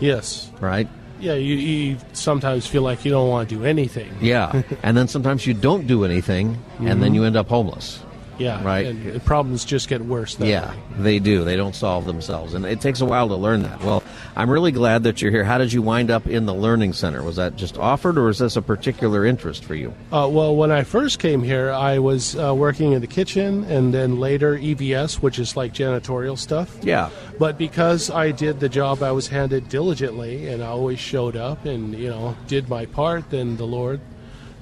[0.00, 0.50] Yes.
[0.60, 0.88] right?
[1.20, 4.10] Yeah, you, you sometimes feel like you don't want to do anything.
[4.20, 7.14] Yeah, and then sometimes you don't do anything, and then Mhm.
[7.14, 8.00] you end up homeless.
[8.38, 8.86] Yeah, Right.
[8.86, 10.38] And the problems just get worse.
[10.38, 10.76] Yeah, way.
[10.98, 11.44] they do.
[11.44, 13.82] They don't solve themselves, and it takes a while to learn that.
[13.82, 14.02] Well,
[14.34, 15.44] I'm really glad that you're here.
[15.44, 17.22] How did you wind up in the learning center?
[17.22, 19.94] Was that just offered, or is this a particular interest for you?
[20.12, 23.94] Uh, well, when I first came here, I was uh, working in the kitchen, and
[23.94, 26.76] then later EVS, which is like janitorial stuff.
[26.82, 27.10] Yeah.
[27.38, 31.64] But because I did the job I was handed diligently, and I always showed up
[31.64, 34.00] and you know did my part, then the Lord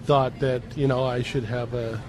[0.04, 2.00] thought that you know I should have a,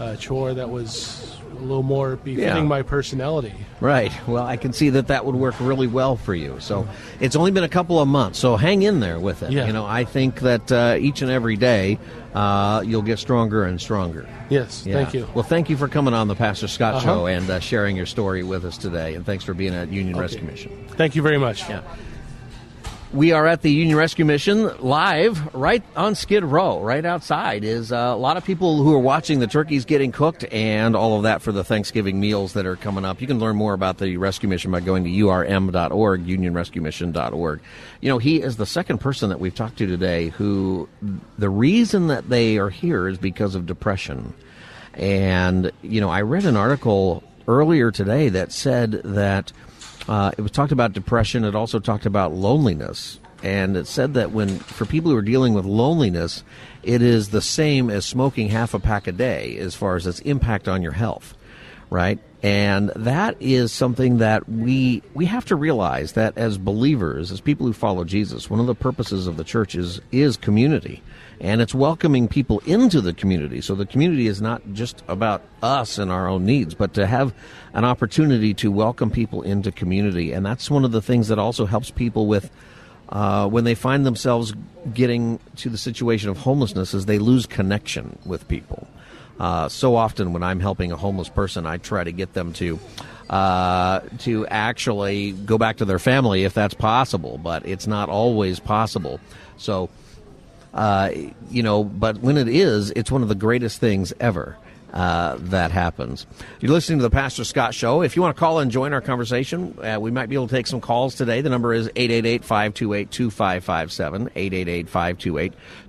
[0.00, 2.62] a chore that was a little more befitting Yeah.
[2.62, 3.52] my personality.
[3.80, 4.10] Right.
[4.26, 6.56] Well, I can see that that would work really well for you.
[6.58, 6.88] So
[7.20, 9.52] it's only been a couple of months, so hang in there with it.
[9.52, 9.66] Yeah.
[9.66, 11.98] You know, I think that uh, each and every day
[12.34, 14.26] uh, you'll get stronger and stronger.
[14.48, 14.94] Yes, Yeah.
[14.94, 15.28] thank you.
[15.34, 17.04] Well, thank you for coming on the Pastor Scott Uh-huh.
[17.04, 19.14] Show and uh, sharing your story with us today.
[19.14, 20.22] And thanks for being at Union Okay.
[20.22, 20.70] Rescue Mission.
[20.96, 21.68] Thank you very much.
[21.68, 21.82] Yeah.
[23.12, 26.80] We are at the Union Rescue Mission live right on Skid Row.
[26.80, 30.44] Right outside is uh, a lot of people who are watching the turkeys getting cooked
[30.52, 33.20] and all of that for the Thanksgiving meals that are coming up.
[33.20, 37.60] You can learn more about the rescue mission by going to urm.org, unionrescuemission.org.
[38.00, 40.88] You know, he is the second person that we've talked to today who
[41.36, 44.34] the reason that they are here is because of depression.
[44.94, 49.52] And, you know, I read an article earlier today that said that
[50.10, 51.44] uh, it was talked about depression.
[51.44, 53.20] It also talked about loneliness.
[53.44, 56.42] And it said that when, for people who are dealing with loneliness,
[56.82, 60.18] it is the same as smoking half a pack a day as far as its
[60.20, 61.36] impact on your health,
[61.90, 62.18] right?
[62.42, 67.66] And that is something that we, we have to realize that as believers, as people
[67.66, 71.02] who follow Jesus, one of the purposes of the church is, is community
[71.40, 73.60] and it's welcoming people into the community.
[73.60, 77.32] So the community is not just about us and our own needs, but to have
[77.72, 80.32] an opportunity to welcome people into community.
[80.32, 82.50] And that's one of the things that also helps people with
[83.08, 84.54] uh, when they find themselves
[84.94, 88.86] getting to the situation of homelessness is they lose connection with people.
[89.40, 92.78] Uh, so often when I'm helping a homeless person, I try to get them to
[93.30, 98.58] uh, to actually go back to their family if that's possible, but it's not always
[98.58, 99.20] possible.
[99.56, 99.88] So
[100.74, 101.10] uh,
[101.50, 104.56] you know, but when it is, it's one of the greatest things ever.
[104.92, 106.26] Uh, that happens.
[106.58, 108.02] You're listening to the Pastor Scott Show.
[108.02, 110.54] If you want to call and join our conversation, uh, we might be able to
[110.56, 111.42] take some calls today.
[111.42, 114.32] The number is 888-528-2557,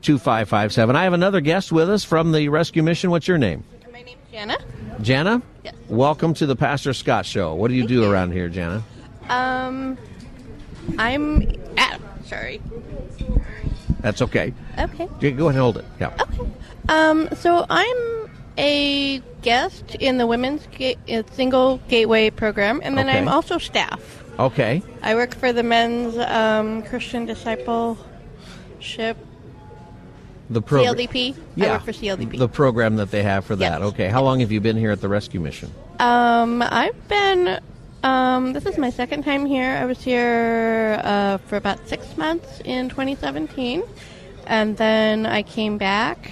[0.02, 0.96] 888-528-2557.
[0.96, 3.10] I have another guest with us from the Rescue Mission.
[3.10, 3.64] What's your name?
[3.92, 4.58] My name's Jana.
[5.02, 5.42] Jana?
[5.64, 5.74] Yes.
[5.90, 7.56] Welcome to the Pastor Scott Show.
[7.56, 8.84] What do you do around here, Jana?
[9.30, 9.98] Um,
[11.00, 11.52] I'm.
[12.26, 12.62] Sorry.
[14.02, 14.54] That's okay.
[14.80, 15.08] Okay.
[15.20, 15.86] Yeah, Go ahead and hold it.
[16.00, 16.14] Yeah.
[16.90, 23.08] Um, so I'm a guest in the Women's Ga- uh, Single Gateway program, and then
[23.08, 23.18] Okay.
[23.18, 24.24] I'm also staff.
[24.40, 24.82] Okay.
[25.04, 27.98] I work for the Men's um, Christian Discipleship
[30.50, 30.96] The program.
[30.96, 31.36] CLDP.
[31.62, 32.38] I work for CLDP.
[32.40, 33.82] The program that they have for that.
[33.82, 33.90] Yes.
[33.94, 34.08] Okay.
[34.08, 35.72] How long have you been here at the rescue mission?
[36.00, 37.60] Um, I've been.
[38.04, 39.70] Um, this is my second time here.
[39.72, 43.84] I was here uh, for about six months in 2017,
[44.48, 46.32] and then I came back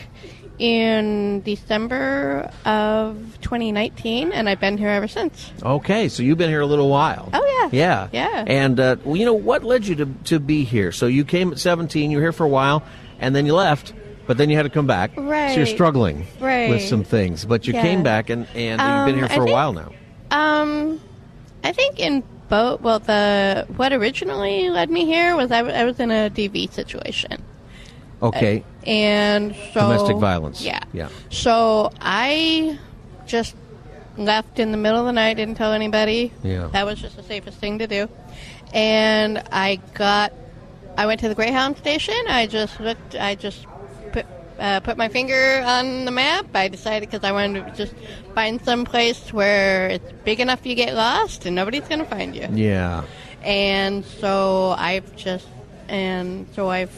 [0.58, 5.54] in December of 2019, and I've been here ever since.
[5.64, 7.30] Okay, so you've been here a little while.
[7.34, 8.08] Oh yeah, Yeah.
[8.12, 8.44] yeah.
[8.48, 10.92] And, uh, well, you know, what led you to, to be here?
[10.92, 12.84] So you came at 17, you were here for a while,
[13.20, 13.94] and then you left,
[14.26, 15.12] but then you had to come back.
[15.16, 15.50] Right.
[15.52, 15.74] So you're Right.
[15.76, 17.46] struggling with some things.
[17.46, 17.82] But you Yeah.
[17.84, 19.92] came back, and, and you've Um, been here for a think- while now.
[20.32, 21.00] Um,
[21.64, 22.82] I think in both.
[22.82, 26.72] Well, the what originally led me here was I, w- I was in a DV
[26.72, 27.44] situation.
[28.22, 28.66] Okay.
[28.86, 30.62] and so Domestic violence.
[30.62, 31.08] Yeah, Yeah.
[31.30, 32.78] So I
[33.26, 33.56] just
[34.18, 36.34] left in the middle of the night, didn't tell anybody.
[36.44, 36.68] Yeah.
[36.74, 38.10] that was just the safest thing to do.
[38.74, 40.34] And I got,
[40.98, 42.16] I went to the Greyhound station.
[42.28, 43.16] I just looked.
[43.16, 43.66] I just
[44.60, 46.48] uh, put my finger on the map.
[46.54, 47.94] I decided because I wanted to just
[48.36, 52.36] find some place where it's big enough you get lost and nobody's going to find
[52.36, 52.48] you.
[52.52, 53.04] Yeah.
[53.44, 55.48] And so I've just,
[55.88, 56.94] and so I've,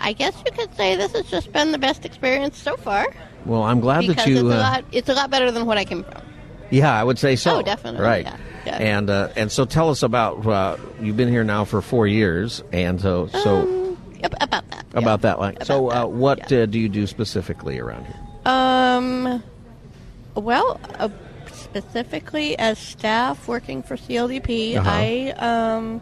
[0.00, 3.06] I guess you could say this has just been the best experience so far.
[3.46, 4.36] Well, I'm glad because that you.
[4.36, 6.22] it's a uh, lot, it's a lot better than what I came from.
[6.70, 7.58] Yeah, I would say so.
[7.58, 8.24] Oh, definitely, Right.
[8.66, 8.76] yeah.
[8.76, 12.62] And uh, and so tell us about uh, you've been here now for four years,
[12.72, 13.79] and so so Um,
[14.24, 14.84] about that.
[14.94, 15.38] about that.
[15.38, 18.16] Like, so About uh, that, what uh, do you do specifically around here?
[18.46, 19.42] Um,
[20.34, 21.08] well, uh,
[21.52, 24.90] specifically as staff working for CLDP, Uh-huh.
[24.90, 26.00] I um,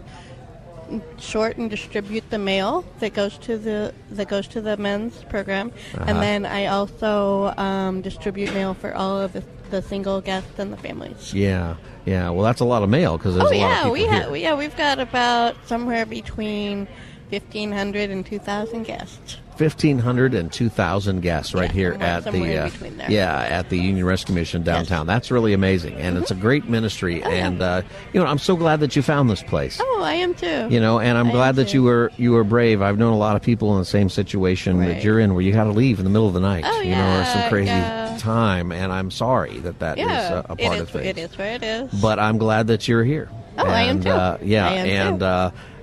[1.19, 5.71] sort and distribute the mail that goes to the that goes to the men's program,
[5.95, 6.05] Uh-huh.
[6.09, 10.73] and then I also um, distribute mail for all of the, the single guests and
[10.73, 11.35] the families.
[11.35, 11.77] Yeah,
[12.07, 12.31] yeah.
[12.31, 14.01] Well, that's a lot of mail because there's oh a lot of yeah, people we
[14.01, 14.11] here.
[14.11, 16.89] have yeah we've got about somewhere between.
[17.31, 19.37] 1,500 and 2,000 guests.
[19.59, 22.71] 1,500 and 2,000 guests right Yeah, here at the uh,
[23.09, 25.07] yeah at the Union Rescue Mission downtown.
[25.07, 27.25] That's really amazing, and it's a great ministry.
[27.25, 29.81] And uh, you know, I'm so glad that you found this place.
[29.83, 30.69] Oh, I am too.
[30.71, 31.79] You know, and I'm I glad that too.
[31.79, 32.83] you were you were brave.
[32.83, 35.55] I've known a lot of people in the same situation that you're in, where you
[35.55, 36.63] had to leave in the middle of the night.
[36.65, 38.17] Oh, you know, or some crazy yeah.
[38.21, 41.07] time, and I'm sorry that that is Yeah, a, a part is, of things.
[41.07, 42.01] It is what it is.
[42.01, 43.29] But I'm glad that you're here.
[43.59, 44.11] Oh, I am and, too.
[44.11, 45.25] Uh, yeah, am and too.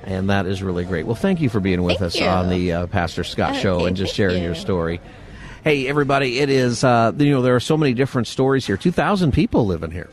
[0.06, 1.06] And that is really great.
[1.06, 2.26] Well, thank you for being with Thank us you.
[2.28, 4.46] on the uh, Pastor Scott Show Okay, and just sharing you.
[4.46, 5.02] your story.
[5.64, 6.40] Hey, everybody!
[6.40, 8.78] It is uh, you know there are so many different stories here.
[8.78, 10.10] Two thousand people living here.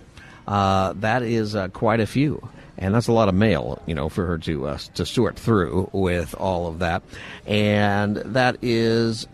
[0.49, 2.49] Uh, that is uh, quite a few.
[2.79, 5.91] And that's a lot of mail, you know, for her to uh, to sort through
[5.93, 7.03] with all of that,
[7.47, 9.29] and that is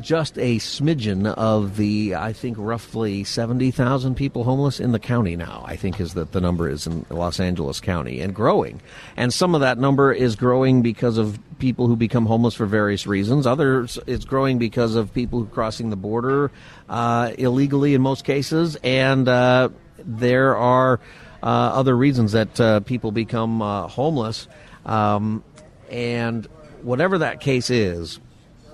[0.00, 5.64] just a smidgen of the, I think, roughly 70,000 people homeless in the county now,
[5.66, 8.80] I think is that the number is in Los Angeles County and growing.
[9.16, 13.06] And some of that number is growing because of people who become homeless for various
[13.06, 13.46] reasons.
[13.46, 16.50] Others, it's growing because of people crossing the border
[16.88, 18.76] uh, illegally in most cases.
[18.84, 21.00] And uh, there are
[21.42, 24.48] uh, other reasons that uh, people become uh, homeless.
[24.86, 25.42] Um,
[25.90, 26.46] and
[26.82, 28.20] whatever that case is,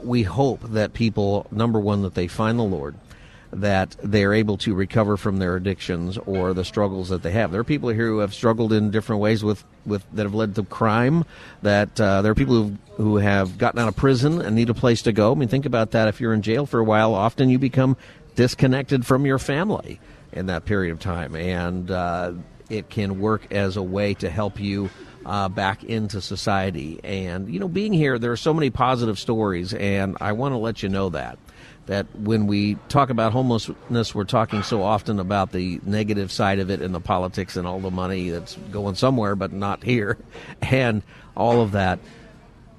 [0.04, 2.94] we hope that people, number one, that they find the Lord,
[3.52, 7.52] that they're able to recover from their addictions or the struggles that they have.
[7.52, 10.56] There are people here who have struggled in different ways with, with that have led
[10.56, 11.24] to crime.
[11.62, 14.74] That uh, there are people who who have gotten out of prison and need a
[14.74, 15.32] place to go.
[15.32, 16.08] I mean, think about that.
[16.08, 17.96] If you're in jail for a while, often you become
[18.34, 20.00] disconnected from your family
[20.32, 22.32] in that period of time, and uh,
[22.68, 24.90] it can work as a way to help you
[25.26, 27.00] uh, back into society.
[27.02, 30.58] And you know, being here, there are so many positive stories, and I want to
[30.58, 31.38] let you know that
[31.86, 36.70] that when we talk about homelessness, we're talking so often about the negative side of
[36.70, 40.16] it and the politics and all the money that's going somewhere but not here,
[40.62, 41.02] and
[41.36, 41.98] all of that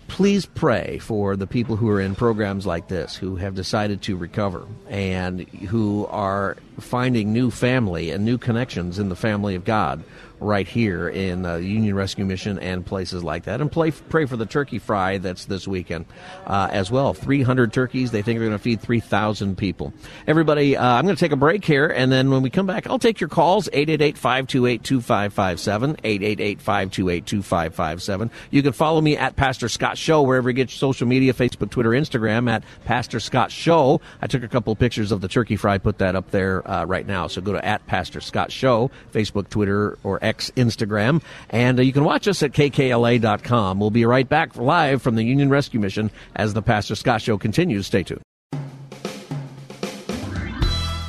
[0.07, 4.15] please pray for the people who are in programs like this who have decided to
[4.15, 10.03] recover and who are finding new family and new connections in the family of God
[10.45, 13.61] right here in the Union Rescue Mission and places like that.
[13.61, 16.05] And play, pray for the turkey fry that's this weekend
[16.45, 17.13] uh, as well.
[17.13, 18.11] 300 turkeys.
[18.11, 19.93] They think they're going to feed 3,000 people.
[20.27, 22.87] Everybody, uh, I'm going to take a break here, and then when we come back,
[22.87, 25.89] I'll take your calls 888 528 2557.
[26.03, 28.31] 888 528 2557.
[28.51, 31.71] You can follow me at Pastor Scott Show wherever you get your social media Facebook,
[31.71, 34.01] Twitter, Instagram at Pastor Scott Show.
[34.21, 37.07] I took a couple pictures of the turkey fry, put that up there uh, right
[37.07, 37.27] now.
[37.27, 41.81] So go to at Pastor Scott Show, Facebook, Twitter, or X X, Instagram, and uh,
[41.81, 43.79] you can watch us at kkla.com.
[43.79, 47.37] We'll be right back live from the Union Rescue Mission as the Pastor Scott Show
[47.37, 47.87] continues.
[47.87, 48.21] Stay tuned.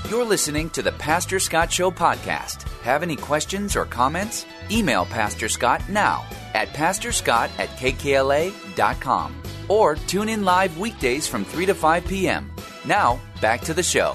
[0.08, 2.62] You're listening to the Pastor Scott Show podcast.
[2.82, 4.46] Have any questions or comments?
[4.70, 6.24] Email Pastor Scott now
[6.54, 12.52] at pastorscott at kkla.com or tune in live weekdays from 3 to 5 p.m.
[12.84, 14.14] Now, back to the show.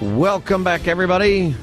[0.00, 1.56] Welcome back, everybody.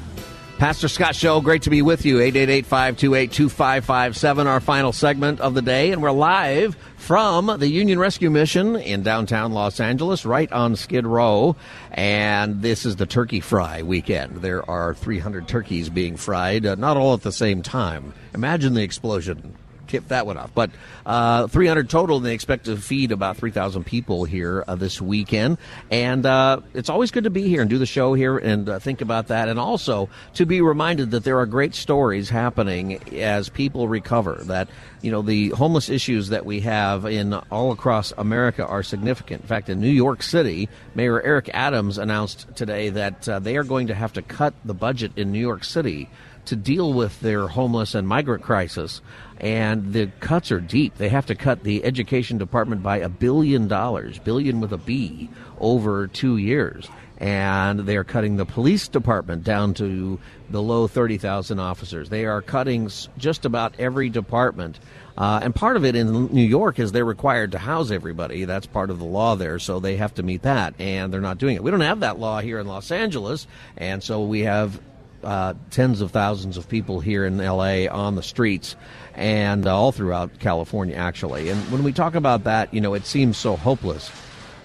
[0.58, 2.16] Pastor Scott Show, great to be with you.
[2.16, 8.74] 888-528-2557, our final segment of the day, and we're live from the Union Rescue Mission
[8.74, 11.54] in downtown Los Angeles, right on Skid Row.
[11.92, 14.38] And this is the turkey fry weekend.
[14.38, 18.12] There are 300 turkeys being fried, uh, not all at the same time.
[18.34, 19.54] Imagine the explosion
[19.88, 20.50] tip that one off.
[20.54, 20.70] But
[21.04, 25.58] uh, 300 total, and they expect to feed about 3,000 people here uh, this weekend.
[25.90, 28.78] And uh, it's always good to be here and do the show here and uh,
[28.78, 29.48] think about that.
[29.48, 34.40] And also to be reminded that there are great stories happening as people recover.
[34.44, 34.68] That,
[35.02, 39.42] you know, the homeless issues that we have in all across America are significant.
[39.42, 43.64] In fact, in New York City, Mayor Eric Adams announced today that uh, they are
[43.64, 46.08] going to have to cut the budget in New York City
[46.48, 49.00] to deal with their homeless and migrant crisis.
[49.38, 50.96] And the cuts are deep.
[50.96, 55.30] They have to cut the education department by a billion dollars, billion with a B,
[55.60, 56.88] over two years.
[57.18, 60.20] And they are cutting the police department down to
[60.50, 62.08] below 30,000 officers.
[62.08, 64.78] They are cutting just about every department.
[65.16, 68.44] Uh, and part of it in New York is they're required to house everybody.
[68.44, 71.38] That's part of the law there, so they have to meet that, and they're not
[71.38, 71.62] doing it.
[71.62, 74.80] We don't have that law here in Los Angeles, and so we have
[75.22, 78.76] uh, tens of thousands of people here in LA on the streets
[79.14, 81.48] and uh, all throughout California, actually.
[81.48, 84.10] And when we talk about that, you know, it seems so hopeless.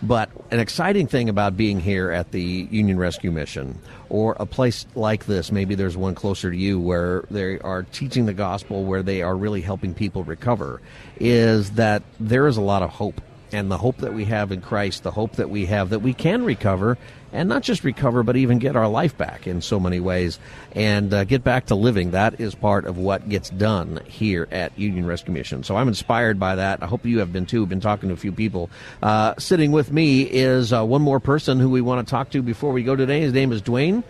[0.04, 3.80] But an exciting thing about being here at the Union Rescue Mission
[4.10, 8.26] or a place like this, maybe there's one closer to you where they are teaching
[8.26, 10.82] the gospel, where they are really helping people recover,
[11.22, 13.22] is that there is a lot of hope
[13.54, 16.14] and the hope that we have in Christ, the hope that we have that we
[16.14, 16.98] can recover,
[17.34, 20.40] and not just recover, but even get our life back in so many ways
[20.74, 22.12] and uh, get back to living.
[22.12, 25.64] That is part of what gets done here at Union Rescue Mission.
[25.64, 26.84] So I'm inspired by that.
[26.84, 27.66] I hope you have been too.
[27.66, 28.70] Been talking to a few people.
[29.02, 32.42] Uh, sitting with me is uh, one more person who we want to talk to
[32.42, 33.22] before we go today.
[33.22, 34.04] His name is Dwayne.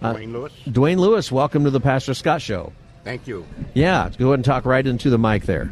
[0.00, 0.52] Uh, Dwayne Lewis.
[0.66, 2.72] Dwayne Lewis, welcome to the Pastor Scott Show.
[3.04, 3.46] Thank you.
[3.74, 5.70] Yeah, go ahead and talk right into the mic there.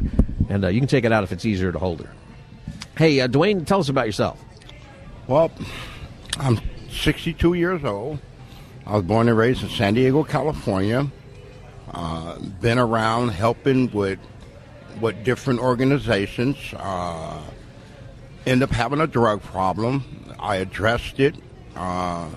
[0.49, 2.09] And uh, you can take it out if it's easier to hold her.
[2.97, 4.43] Hey, uh, Dwayne, tell us about yourself.
[5.27, 5.51] Well,
[6.37, 6.59] I'm
[6.91, 8.19] 62 years old.
[8.85, 11.07] I was born and raised in San Diego, California.
[11.91, 14.19] Uh, been around helping with
[15.01, 16.57] with different organizations.
[16.75, 17.41] Uh,
[18.45, 20.03] end up having a drug problem.
[20.39, 21.35] I addressed it.
[21.75, 22.29] Uh,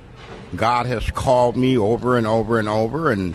[0.54, 3.34] God has called me over and over and over, and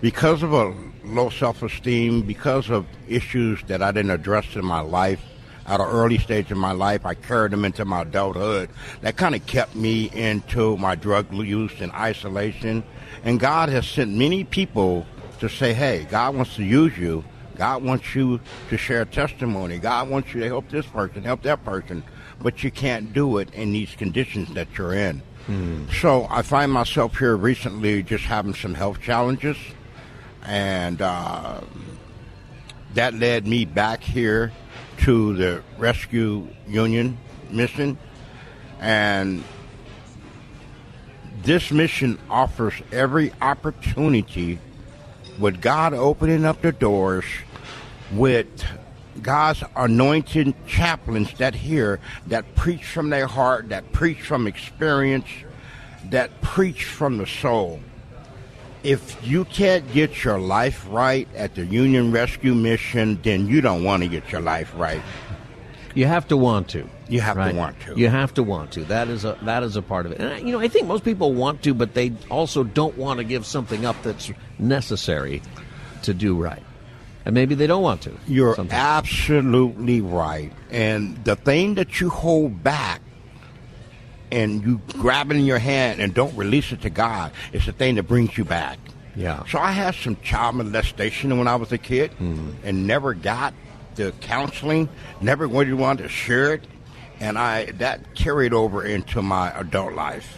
[0.00, 0.74] because of a
[1.04, 5.20] low self esteem, because of issues that I didn't address in my life,
[5.66, 7.06] at an early stage in my life.
[7.06, 8.70] I carried them into my adulthood.
[9.00, 12.84] That kind of kept me into my drug use and isolation.
[13.24, 15.06] And God has sent many people
[15.40, 17.24] to say, hey, God wants to use you.
[17.56, 19.78] God wants you to share testimony.
[19.78, 22.02] God wants you to help this person, help that person.
[22.40, 25.22] But you can't do it in these conditions that you're in.
[25.46, 25.84] Hmm.
[26.00, 29.56] So I find myself here recently just having some health challenges.
[30.44, 31.60] And uh,
[32.94, 34.52] that led me back here
[34.98, 37.18] to the Rescue Union
[37.50, 37.98] mission,
[38.80, 39.44] and
[41.42, 44.58] this mission offers every opportunity
[45.38, 47.24] with God opening up the doors
[48.12, 48.64] with
[49.20, 55.26] God's anointed chaplains that hear, that preach from their heart, that preach from experience,
[56.10, 57.80] that preach from the soul
[58.84, 63.82] if you can't get your life right at the Union Rescue Mission, then you don't
[63.82, 65.02] want to get your life right.
[65.94, 66.88] You have to want to.
[67.08, 67.52] You have right?
[67.52, 67.94] to want to.
[67.98, 68.84] You have to want to.
[68.84, 70.20] That is a that is a part of it.
[70.20, 73.24] And you know, I think most people want to, but they also don't want to
[73.24, 75.40] give something up that's necessary
[76.02, 76.62] to do right.
[77.24, 78.12] And maybe they don't want to.
[78.26, 78.72] You're sometimes.
[78.72, 80.52] absolutely right.
[80.70, 83.00] And the thing that you hold back
[84.30, 87.72] and you grab it in your hand and don't release it to God, it's the
[87.72, 88.78] thing that brings you back.
[89.16, 89.44] Yeah.
[89.46, 92.54] So I had some child molestation when I was a kid mm.
[92.64, 93.54] and never got
[93.94, 94.88] the counseling,
[95.20, 96.66] never really wanted to share it,
[97.20, 100.36] and I that carried over into my adult life,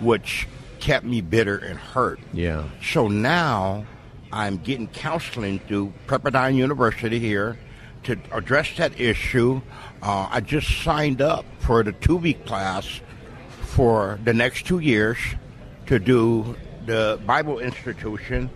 [0.00, 0.46] which
[0.80, 2.20] kept me bitter and hurt.
[2.32, 2.64] Yeah.
[2.82, 3.86] So now
[4.32, 7.58] I'm getting counseling through Pepperdine University here
[8.04, 9.60] to address that issue.
[10.02, 13.00] Uh, I just signed up for the two week class
[13.70, 15.16] for the next two years
[15.86, 16.56] to do
[16.86, 18.50] the Bible Institution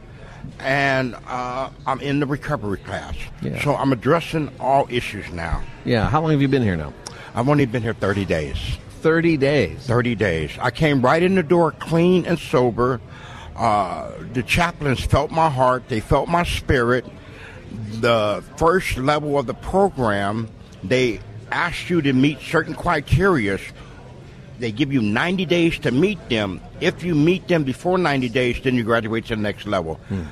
[0.58, 3.14] and uh, I'm in the recovery class.
[3.40, 3.62] Yeah.
[3.62, 5.62] So I'm addressing all issues now.
[5.84, 6.08] Yeah.
[6.10, 6.92] How long have you been here now?
[7.34, 8.58] I've only been here 30 days.
[9.00, 9.86] 30 days.
[9.86, 10.50] 30 days.
[10.60, 13.00] I came right in the door clean and sober.
[13.56, 17.06] Uh, the chaplains felt my heart, they felt my spirit.
[18.00, 20.48] The first level of the program,
[20.82, 21.20] they
[21.52, 23.58] asked you to meet certain criteria.
[24.58, 26.60] They give you 90 days to meet them.
[26.80, 29.96] If you meet them before 90 days, then you graduate to the next level.
[30.08, 30.22] Hmm.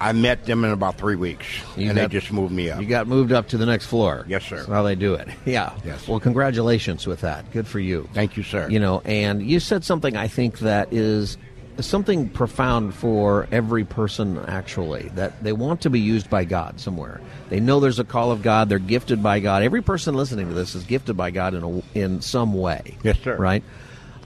[0.00, 1.44] I met them in about three weeks,
[1.76, 2.80] You and got- they just moved me up.
[2.80, 4.24] You got moved up to the next floor.
[4.28, 4.58] Yes, sir.
[4.58, 5.28] That's how they do it.
[5.44, 5.72] Yeah.
[5.84, 6.06] Yes.
[6.06, 7.50] Well, congratulations with that.
[7.52, 8.08] Good for you.
[8.14, 8.68] Thank you, sir.
[8.70, 11.36] You know, and you said something I think that is
[11.80, 17.20] something profound for every person actually that they want to be used by God somewhere.
[17.48, 19.62] They know there's a call of God, they're gifted by God.
[19.62, 22.96] Every person listening to this is gifted by God in a, in some way.
[23.02, 23.36] Yes, sir.
[23.36, 23.62] Right?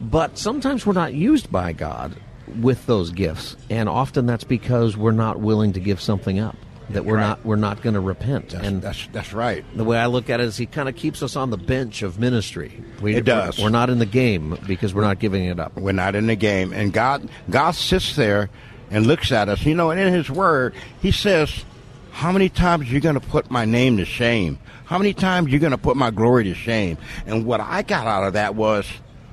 [0.00, 2.16] But sometimes we're not used by God
[2.60, 6.56] with those gifts, and often that's because we're not willing to give something up.
[6.92, 7.20] That we're Right.
[7.28, 8.50] not we're not going to repent.
[8.50, 9.64] That's, and that's that's right.
[9.76, 12.02] the way I look at it is he kind of keeps us on the bench
[12.02, 12.82] of ministry.
[13.00, 13.58] We, It does.
[13.58, 15.76] We're, we're not in the game because we're not giving it up.
[15.76, 16.72] We're not in the game.
[16.72, 18.50] And God God sits there
[18.90, 19.64] and looks at us.
[19.64, 21.64] You know, and in his word, he says,
[22.10, 24.58] How many times are you gonna put my name to shame?
[24.84, 26.98] How many times are you gonna put my glory to shame?
[27.26, 28.86] And what I got out of that was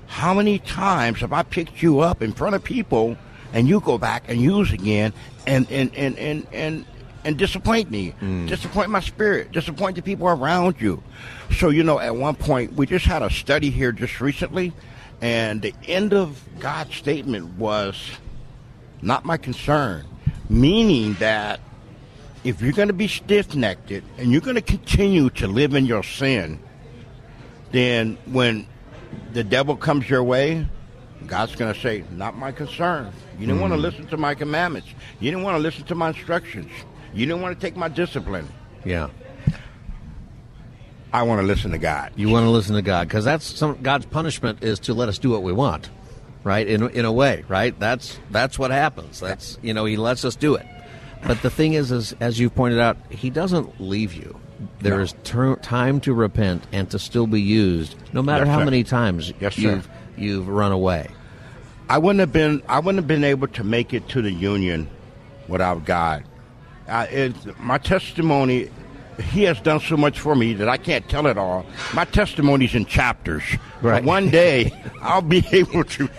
[0.08, 3.18] how many times have I picked you up in front of people
[3.52, 5.12] and you go back and use again
[5.46, 6.86] and and and and, and
[7.26, 8.48] and disappoint me, mm.
[8.48, 11.04] disappoint my spirit, disappoint the people around you.
[11.58, 14.74] So, you know, at one point, we just had a study here just recently,
[15.22, 18.00] and the end of God's statement was
[19.02, 20.06] not my concern,
[20.50, 21.60] meaning that
[22.44, 25.86] if you're going to be stiff necked and you're going to continue to live in
[25.86, 26.60] your sin,
[27.72, 28.66] then when
[29.34, 30.66] the devil comes your way,
[31.28, 33.12] God's going to say, Not my concern.
[33.38, 33.84] You didn't want to mm.
[33.84, 34.90] listen to my commandments.
[35.20, 36.72] You didn't want to listen to my instructions.
[37.14, 38.48] You didn't want to take my discipline.
[38.86, 39.10] Yeah.
[41.12, 42.12] I want to listen to God.
[42.16, 45.18] You want to listen to God because that's some God's punishment is to let us
[45.18, 45.90] do what we want,
[46.44, 46.68] right?
[46.68, 47.78] In in a way, right?
[47.80, 49.20] That's that's what happens.
[49.20, 50.68] That's you know He lets us do it.
[51.26, 54.40] But the thing is, is as you pointed out, He doesn't leave you.
[54.82, 55.04] There No.
[55.04, 58.66] is ter- time to repent and to still be used, no matter Yes, how sir.
[58.66, 61.08] many times Yes, you've you've run away.
[61.90, 62.62] I wouldn't have been.
[62.70, 64.88] I wouldn't have been able to make it to the union
[65.48, 66.24] without God.
[66.90, 68.70] I, it, my testimony,
[69.32, 71.66] He has done so much for me that I can't tell it all.
[71.94, 73.44] My testimony's in chapters.
[73.82, 74.72] But one day
[75.02, 76.10] I'll be able to.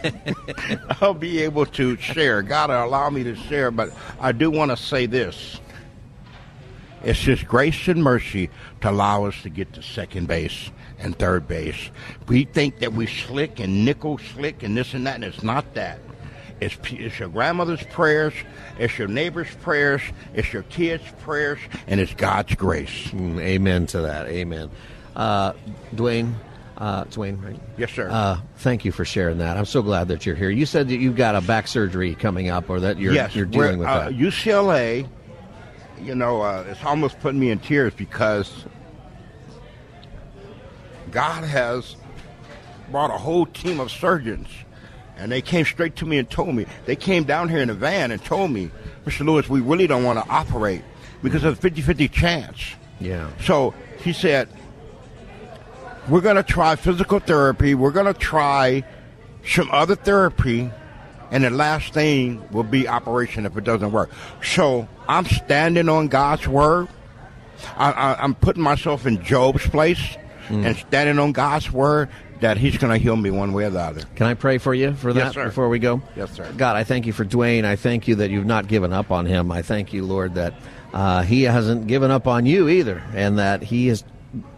[1.00, 2.42] I'll be able to share.
[2.42, 3.70] God will allow me to share.
[3.70, 3.90] But
[4.20, 5.60] I do want to say this.
[7.02, 8.50] It's His grace and mercy
[8.82, 11.90] to allow us to get to second base and third base.
[12.28, 15.74] We think that we slick and nickel slick and this and that, and it's not
[15.74, 15.98] that.
[16.60, 18.34] It's, it's your grandmother's prayers,
[18.78, 20.02] it's your neighbor's prayers,
[20.34, 23.08] it's your kids' prayers, and it's God's grace.
[23.08, 24.26] Mm, amen to that.
[24.26, 24.70] Amen.
[25.16, 25.54] Uh,
[25.94, 26.34] Dwayne,
[26.76, 27.58] uh, Dwayne, right?
[27.76, 28.08] Yes, sir.
[28.10, 29.56] Uh, thank you for sharing that.
[29.56, 30.50] I'm so glad that you're here.
[30.50, 33.46] You said that you've got a back surgery coming up, or that you're yes, you're
[33.46, 34.12] dealing with uh, that.
[34.12, 35.08] UCLA,
[36.00, 38.64] you know, uh, it's almost putting me in tears because
[41.10, 41.96] God has
[42.90, 44.48] brought a whole team of surgeons,
[45.20, 46.64] and they came straight to me and told me.
[46.86, 48.70] They came down here in a van and told me,
[49.04, 49.24] Mr.
[49.24, 50.82] Lewis, we really don't want to operate
[51.22, 52.74] because of the 50 50 chance.
[52.98, 53.30] yeah.
[53.44, 54.48] So he said,
[56.08, 57.74] We're going to try physical therapy.
[57.74, 58.82] We're going to try
[59.46, 60.70] some other therapy.
[61.30, 64.10] And the last thing will be operation if it doesn't work.
[64.42, 66.88] So I'm standing on God's word.
[67.76, 70.16] I, I, I'm putting myself in Job's place
[70.50, 72.08] and standing on God's word
[72.40, 74.02] that He's going to heal me one way or the other.
[74.16, 76.02] Can I pray for you for that Yes, before we go?
[76.16, 76.50] Yes, sir.
[76.56, 77.64] God, I thank you for Dwayne.
[77.64, 79.52] I thank you that you've not given up on him.
[79.52, 80.54] I thank you, Lord, that
[80.92, 84.04] uh, he hasn't given up on you either, and that he has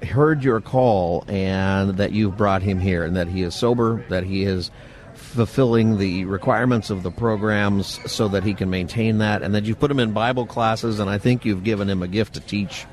[0.06, 4.24] heard your call, and that you've brought him here, and that he is sober, that
[4.24, 4.70] he is
[5.14, 9.78] fulfilling the requirements of the programs so that he can maintain that, and that you've
[9.78, 12.86] put him in Bible classes, and I think you've given him a gift to teach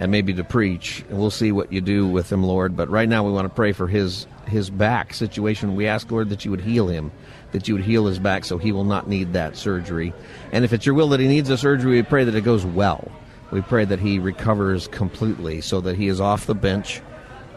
[0.00, 1.04] and maybe to preach.
[1.08, 2.76] And we'll see what you do with him, Lord.
[2.76, 5.76] But right now, we want to pray for his his back situation.
[5.76, 7.12] We ask, Lord, that you would heal him,
[7.52, 10.12] that you would heal his back, so he will not need that surgery.
[10.50, 12.64] And if it's your will that he needs the surgery, we pray that it goes
[12.64, 13.12] well.
[13.52, 17.02] We pray that he recovers completely, so that he is off the bench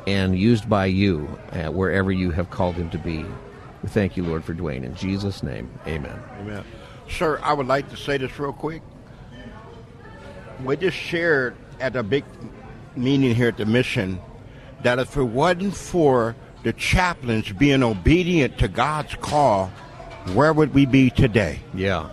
[0.06, 3.26] and used by you uh, wherever you have called him to be.
[3.82, 4.84] We thank you, Lord, for Dwayne.
[4.84, 6.20] In Jesus' name, Amen.
[6.40, 6.64] Amen.
[7.10, 8.82] Sir, I would like to say this real quick.
[10.64, 12.24] We just shared at a big
[12.96, 14.20] meeting here at the mission
[14.84, 19.68] that if it wasn't for the chaplains being obedient to God's call,
[20.34, 21.60] where would we be today?
[21.74, 22.10] Yeah,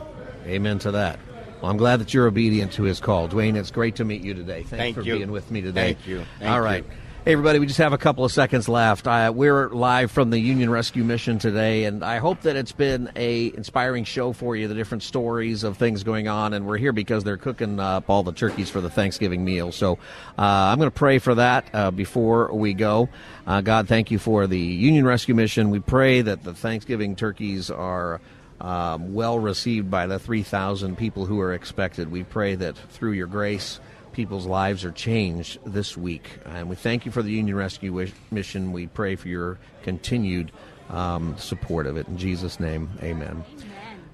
[0.46, 1.18] Amen to that.
[1.60, 3.28] Well, I'm glad that you're obedient to his call.
[3.28, 4.62] Dwayne, it's great to meet you today.
[4.62, 5.16] Thanks Thank for you.
[5.16, 5.94] being with me today.
[5.94, 6.24] Thank you.
[6.38, 6.84] Thank All right.
[6.84, 6.90] you.
[7.22, 9.06] Hey, everybody, we just have a couple of seconds left.
[9.06, 13.12] Uh, we're live from the Union Rescue Mission today, and I hope that it's been
[13.14, 16.54] a inspiring show for you, the different stories of things going on.
[16.54, 19.70] And we're here because they're cooking up all the turkeys for the Thanksgiving meal.
[19.70, 19.98] So
[20.38, 20.42] uh,
[20.72, 23.10] I'm going to pray for that uh, before we go.
[23.46, 25.68] Uh, God, thank you for the Union Rescue Mission.
[25.68, 28.22] We pray that the Thanksgiving turkeys are
[28.62, 32.10] um, well received by the 3,000 people who are expected.
[32.10, 33.78] We pray that through your grace,
[34.20, 36.28] people's lives are changed this week.
[36.44, 38.70] And we thank you for the Union Rescue Mission.
[38.70, 40.52] We pray for your continued
[40.90, 42.06] um, support of it.
[42.06, 43.42] In Jesus' name, amen.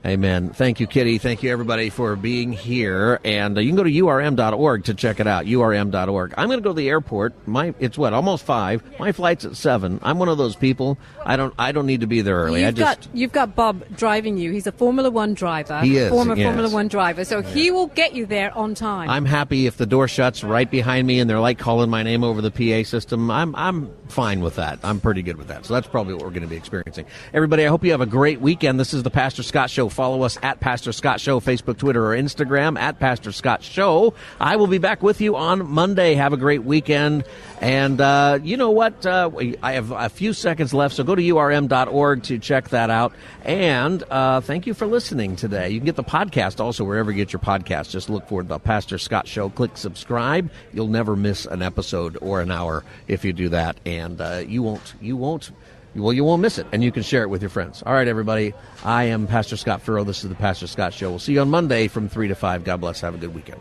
[0.06, 0.50] Amen.
[0.50, 1.18] Thank you, Kitty.
[1.18, 3.18] Thank you, everybody, for being here.
[3.24, 5.46] And uh, you can go to urm.org to check it out.
[5.46, 6.34] urm.org.
[6.36, 7.34] I'm going to go to the airport.
[7.48, 8.84] My it's what almost five.
[9.00, 9.98] My flight's at seven.
[10.02, 10.96] I'm one of those people.
[11.24, 12.60] I don't I don't need to be there early.
[12.60, 14.52] You've I just got you've got Bob driving you.
[14.52, 15.80] He's a Formula One driver.
[15.80, 16.46] He is, former yes.
[16.46, 17.24] Formula One driver.
[17.24, 19.10] So he will get you there on time.
[19.10, 22.22] I'm happy if the door shuts right behind me and they're like calling my name
[22.22, 23.28] over the PA system.
[23.28, 24.78] I'm I'm fine with that.
[24.84, 25.66] I'm pretty good with that.
[25.66, 27.06] So that's probably what we're going to be experiencing.
[27.34, 28.78] Everybody, I hope you have a great weekend.
[28.78, 29.88] This is the Pastor Scott Show.
[29.96, 34.12] Follow us at Pastor Scott Show, Facebook, Twitter, or Instagram at Pastor Scott Show.
[34.38, 36.12] I will be back with you on Monday.
[36.14, 37.24] Have a great weekend.
[37.62, 39.06] And uh, you know what?
[39.06, 39.30] Uh,
[39.62, 43.14] I have a few seconds left, so go to urm.org to check that out.
[43.42, 45.70] And uh, thank you for listening today.
[45.70, 47.88] You can get the podcast also wherever you get your podcast.
[47.88, 49.48] Just look for the Pastor Scott Show.
[49.48, 50.50] Click subscribe.
[50.74, 54.62] You'll never miss an episode or an hour if you do that, and uh, you
[54.62, 54.92] won't.
[55.00, 55.50] You won't.
[55.96, 57.82] Well, you won't miss it, and you can share it with your friends.
[57.84, 58.52] All right, everybody.
[58.84, 60.04] I am Pastor Scott Furrow.
[60.04, 61.10] This is the Pastor Scott Show.
[61.10, 62.64] We'll see you on Monday from three to five.
[62.64, 63.00] God bless.
[63.00, 63.60] Have a good weekend.